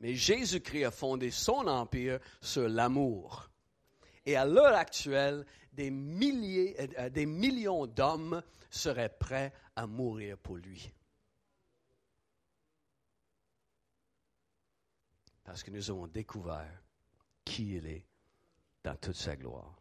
Mais 0.00 0.14
Jésus-Christ 0.14 0.84
a 0.84 0.90
fondé 0.90 1.30
son 1.30 1.66
empire 1.66 2.18
sur 2.40 2.68
l'amour. 2.68 3.50
Et 4.26 4.36
à 4.36 4.44
l'heure 4.44 4.74
actuelle, 4.74 5.46
des, 5.72 5.90
milliers, 5.90 6.76
euh, 6.98 7.08
des 7.08 7.26
millions 7.26 7.86
d'hommes 7.86 8.42
seraient 8.70 9.16
prêts 9.16 9.52
à 9.74 9.86
mourir 9.86 10.36
pour 10.38 10.56
lui. 10.56 10.92
Parce 15.44 15.62
que 15.62 15.70
nous 15.70 15.90
avons 15.90 16.08
découvert 16.08 16.82
qui 17.44 17.76
il 17.76 17.86
est 17.86 18.04
dans 18.82 18.96
toute 18.96 19.14
sa 19.14 19.36
gloire. 19.36 19.75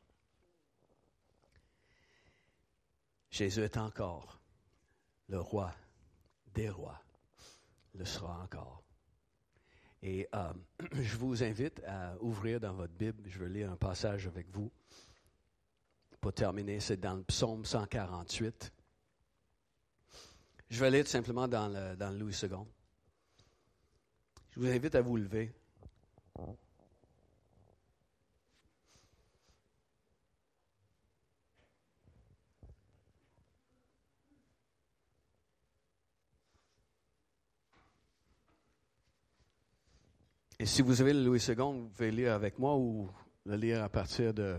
Jésus 3.35 3.63
est 3.63 3.75
encore 3.75 4.39
le 5.27 5.41
roi 5.41 5.75
des 6.53 6.69
rois, 6.69 7.01
le 7.93 8.05
sera 8.05 8.41
encore. 8.41 8.81
Et 10.01 10.25
euh, 10.33 10.53
je 10.93 11.17
vous 11.17 11.43
invite 11.43 11.81
à 11.85 12.15
ouvrir 12.21 12.61
dans 12.61 12.71
votre 12.71 12.93
Bible, 12.93 13.27
je 13.27 13.37
vais 13.39 13.49
lire 13.49 13.69
un 13.69 13.75
passage 13.75 14.25
avec 14.25 14.49
vous. 14.51 14.71
Pour 16.21 16.31
terminer, 16.31 16.79
c'est 16.79 16.95
dans 16.95 17.15
le 17.15 17.23
psaume 17.23 17.65
148. 17.65 18.71
Je 20.69 20.79
vais 20.79 20.91
lire 20.91 21.05
simplement 21.05 21.49
dans 21.49 21.97
dans 21.97 22.11
le 22.11 22.17
Louis 22.17 22.39
II. 22.41 22.49
Je 24.51 24.59
vous 24.61 24.67
invite 24.67 24.95
à 24.95 25.01
vous 25.01 25.17
lever. 25.17 25.53
Et 40.65 40.67
si 40.67 40.81
vous 40.81 40.99
avez 40.99 41.13
le 41.13 41.23
Louis 41.23 41.45
II, 41.47 41.53
vous 41.53 41.89
pouvez 41.89 42.09
lire 42.09 42.33
avec 42.33 42.57
moi 42.57 42.75
ou 42.75 43.07
le 43.45 43.55
lire 43.55 43.83
à 43.83 43.87
partir 43.87 44.33
de, 44.33 44.57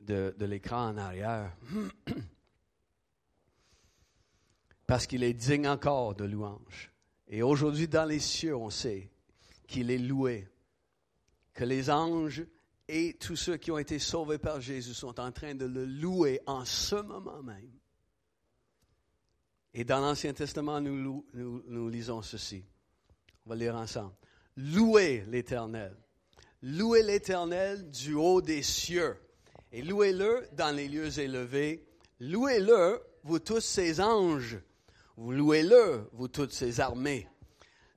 de, 0.00 0.44
l'écran 0.44 0.88
en 0.88 0.98
arrière. 0.98 1.56
Parce 4.86 5.06
qu'il 5.06 5.24
est 5.24 5.32
digne 5.32 5.66
encore 5.66 6.14
de 6.14 6.24
louange. 6.24 6.92
Et 7.26 7.42
aujourd'hui, 7.42 7.88
dans 7.88 8.04
les 8.04 8.18
cieux, 8.18 8.54
on 8.54 8.68
sait 8.68 9.10
qu'il 9.66 9.90
est 9.90 9.96
loué, 9.96 10.46
que 11.54 11.64
les 11.64 11.88
anges 11.88 12.44
et 12.86 13.14
tous 13.14 13.36
ceux 13.36 13.56
qui 13.56 13.70
ont 13.70 13.78
été 13.78 13.98
sauvés 13.98 14.36
par 14.36 14.60
Jésus 14.60 14.92
sont 14.92 15.18
en 15.18 15.32
train 15.32 15.54
de 15.54 15.64
le 15.64 15.86
louer 15.86 16.42
en 16.44 16.66
ce 16.66 16.96
moment 16.96 17.42
même. 17.42 17.72
Et 19.72 19.84
dans 19.84 20.00
l'Ancien 20.00 20.34
Testament, 20.34 20.82
nous, 20.82 21.24
lisons 21.88 22.20
ceci. 22.20 22.62
On 23.46 23.48
va 23.48 23.56
lire 23.56 23.74
ensemble. 23.74 24.12
Louez 24.56 25.24
l'Éternel. 25.28 25.96
Louez 26.62 27.02
l'Éternel 27.02 27.90
du 27.90 28.14
haut 28.14 28.42
des 28.42 28.62
cieux. 28.62 29.16
Et 29.72 29.80
louez-le 29.80 30.46
dans 30.52 30.74
les 30.76 30.88
lieux 30.88 31.18
élevés. 31.18 31.86
Louez-le, 32.20 33.00
vous 33.24 33.38
tous 33.38 33.60
ses 33.60 34.00
anges. 34.00 34.58
Louez-le, 35.16 36.08
vous 36.12 36.28
toutes 36.28 36.52
ses 36.52 36.80
armées. 36.80 37.26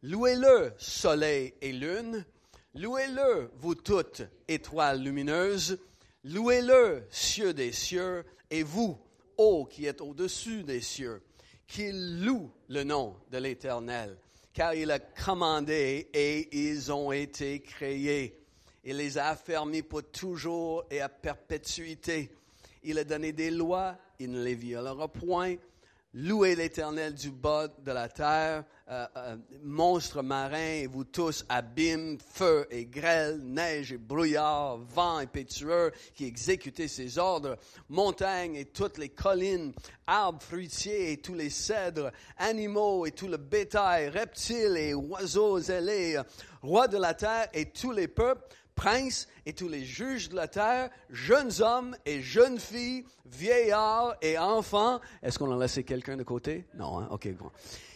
Louez-le, 0.02 0.72
soleil 0.78 1.54
et 1.62 1.74
lune. 1.74 2.26
Louez-le, 2.74 3.52
vous 3.58 3.76
toutes 3.76 4.24
étoiles 4.48 5.02
lumineuses. 5.02 5.78
Louez-le, 6.24 7.04
cieux 7.10 7.54
des 7.54 7.74
cieux. 7.74 8.24
Et 8.50 8.64
vous, 8.64 8.98
haut, 9.38 9.66
qui 9.66 9.86
est 9.86 10.00
au-dessus 10.00 10.64
des 10.64 10.82
cieux, 10.82 11.22
qu'ils 11.68 12.24
louent 12.24 12.52
le 12.70 12.84
nom 12.84 13.18
de 13.32 13.40
l'Éternel, 13.40 14.18
car 14.56 14.74
il 14.74 14.90
a 14.90 15.00
commandé 15.00 16.10
et 16.14 16.48
ils 16.58 16.92
ont 16.92 17.12
été 17.12 17.60
créés. 17.60 18.42
Il 18.86 18.96
les 18.98 19.18
a 19.18 19.28
affermis 19.28 19.82
pour 19.82 20.10
toujours 20.10 20.86
et 20.90 21.02
à 21.02 21.10
perpétuité. 21.10 22.32
Il 22.82 22.98
a 22.98 23.04
donné 23.04 23.34
des 23.34 23.52
lois, 23.52 23.98
il 24.18 24.32
ne 24.32 24.42
les 24.42 24.56
violera 24.56 25.10
point. 25.10 25.56
Louez 26.14 26.56
l'Éternel 26.56 27.14
du 27.14 27.32
bas 27.32 27.68
de 27.68 27.92
la 27.92 28.08
terre, 28.08 28.64
euh, 28.88 29.08
euh, 29.18 29.36
monstres 29.64 30.22
marins, 30.22 30.86
vous 30.88 31.06
tous, 31.06 31.44
abîmes, 31.50 32.20
feu 32.20 32.68
et 32.70 32.86
grêle, 32.86 33.40
neige 33.44 33.92
et 33.92 33.98
brouillard, 33.98 34.78
vent 34.78 35.20
et 35.20 35.26
pétueux, 35.26 35.92
qui 36.14 36.26
exécutez 36.26 36.88
ses 36.88 37.18
ordres, 37.18 37.58
montagnes 37.90 38.56
et 38.56 38.66
toutes 38.66 39.00
les 39.00 39.10
collines, 39.10 39.74
arbres 40.06 40.44
fruitiers 40.44 41.14
et 41.14 41.18
tous 41.18 41.34
les 41.34 41.50
cèdres, 41.50 42.12
animaux 42.38 43.08
et 43.08 43.12
tout 43.12 43.28
le 43.28 43.38
bétail, 43.38 44.10
reptiles 44.10 44.78
et 44.78 44.94
oiseaux 44.94 45.60
ailés, 45.60 46.22
rois 46.62 46.88
de 46.88 46.98
la 46.98 47.16
terre 47.16 47.48
et 47.54 47.66
tous 47.72 47.92
les 47.92 48.08
peuples, 48.08 48.48
princes 48.76 49.28
et 49.48 49.54
tous 49.54 49.70
les 49.70 49.84
juges 49.84 50.30
de 50.30 50.36
la 50.36 50.48
terre, 50.48 50.92
jeunes 51.10 51.62
hommes 51.62 51.96
et 52.06 52.22
jeunes 52.22 52.60
filles, 52.60 53.06
vieillards 53.26 54.16
et 54.22 54.38
enfants. 54.38 55.00
Est-ce 55.24 55.40
qu'on 55.40 55.52
a 55.52 55.60
laissé 55.60 55.84
quelqu'un 55.84 56.18
de 56.18 56.24
côté? 56.24 56.66
Non, 56.76 57.00
hein? 57.00 57.08
OK, 57.10 57.28
bon. 57.36 57.50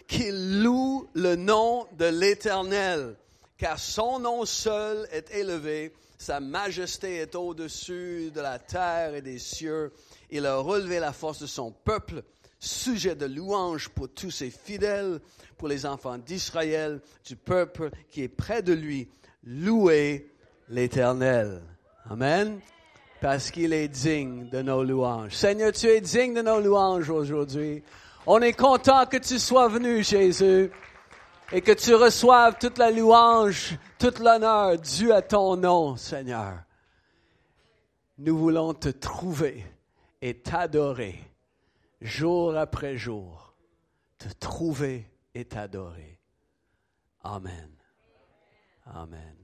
Qu'ils 0.10 0.64
louent 0.64 1.08
le 1.14 1.36
nom 1.36 1.86
de 2.00 2.06
l'Éternel, 2.06 3.16
car 3.60 3.78
son 3.78 4.20
nom 4.20 4.44
seul 4.44 5.08
est 5.12 5.30
élevé, 5.36 5.94
sa 6.18 6.40
majesté 6.40 7.18
est 7.18 7.36
au-dessus 7.36 8.32
de 8.34 8.42
la 8.42 8.58
terre 8.58 9.14
et 9.14 9.22
des 9.22 9.38
cieux. 9.38 9.94
Il 10.32 10.48
a 10.48 10.58
relevé 10.58 11.00
la 11.00 11.14
force 11.14 11.40
de 11.40 11.46
son 11.46 11.72
peuple, 11.72 12.24
sujet 12.58 13.16
de 13.16 13.28
louange 13.28 13.90
pour 13.90 14.10
tous 14.10 14.32
ses 14.32 14.50
fidèles, 14.50 15.20
pour 15.58 15.68
les 15.68 15.86
enfants 15.86 16.18
d'Israël, 16.18 17.02
du 17.24 17.36
peuple 17.36 17.92
qui 18.10 18.24
est 18.24 18.30
près 18.30 18.64
de 18.64 18.74
lui. 18.74 19.10
Louez 19.44 20.34
l'Éternel. 20.70 21.62
Amen. 22.10 22.60
Parce 23.22 23.52
qu'il 23.52 23.74
est 23.74 23.88
digne 23.88 24.50
de 24.50 24.64
nos 24.64 24.84
louanges. 24.84 25.36
Seigneur, 25.36 25.72
tu 25.72 25.86
es 25.86 26.02
digne 26.02 26.34
de 26.34 26.42
nos 26.42 26.60
louanges 26.60 27.12
aujourd'hui. 27.12 27.84
On 28.32 28.44
est 28.44 28.54
content 28.54 29.08
que 29.08 29.18
tu 29.18 29.40
sois 29.40 29.70
venu, 29.70 30.04
Jésus, 30.04 30.70
et 31.52 31.62
que 31.62 31.72
tu 31.72 31.96
reçoives 31.96 32.60
toute 32.60 32.78
la 32.78 32.92
louange, 32.92 33.76
toute 33.98 34.20
l'honneur 34.20 34.78
dû 34.78 35.12
à 35.12 35.24
ton 35.24 35.56
nom, 35.56 35.96
Seigneur. 35.96 36.60
Nous 38.20 38.38
voulons 38.38 38.76
te 38.76 38.90
trouver 38.90 39.66
et 40.22 40.36
t'adorer 40.36 41.20
jour 42.02 42.56
après 42.56 42.98
jour. 42.98 43.56
Te 44.20 44.28
trouver 44.40 45.10
et 45.34 45.46
t'adorer. 45.46 46.20
Amen. 47.24 47.72
Amen. 48.86 49.39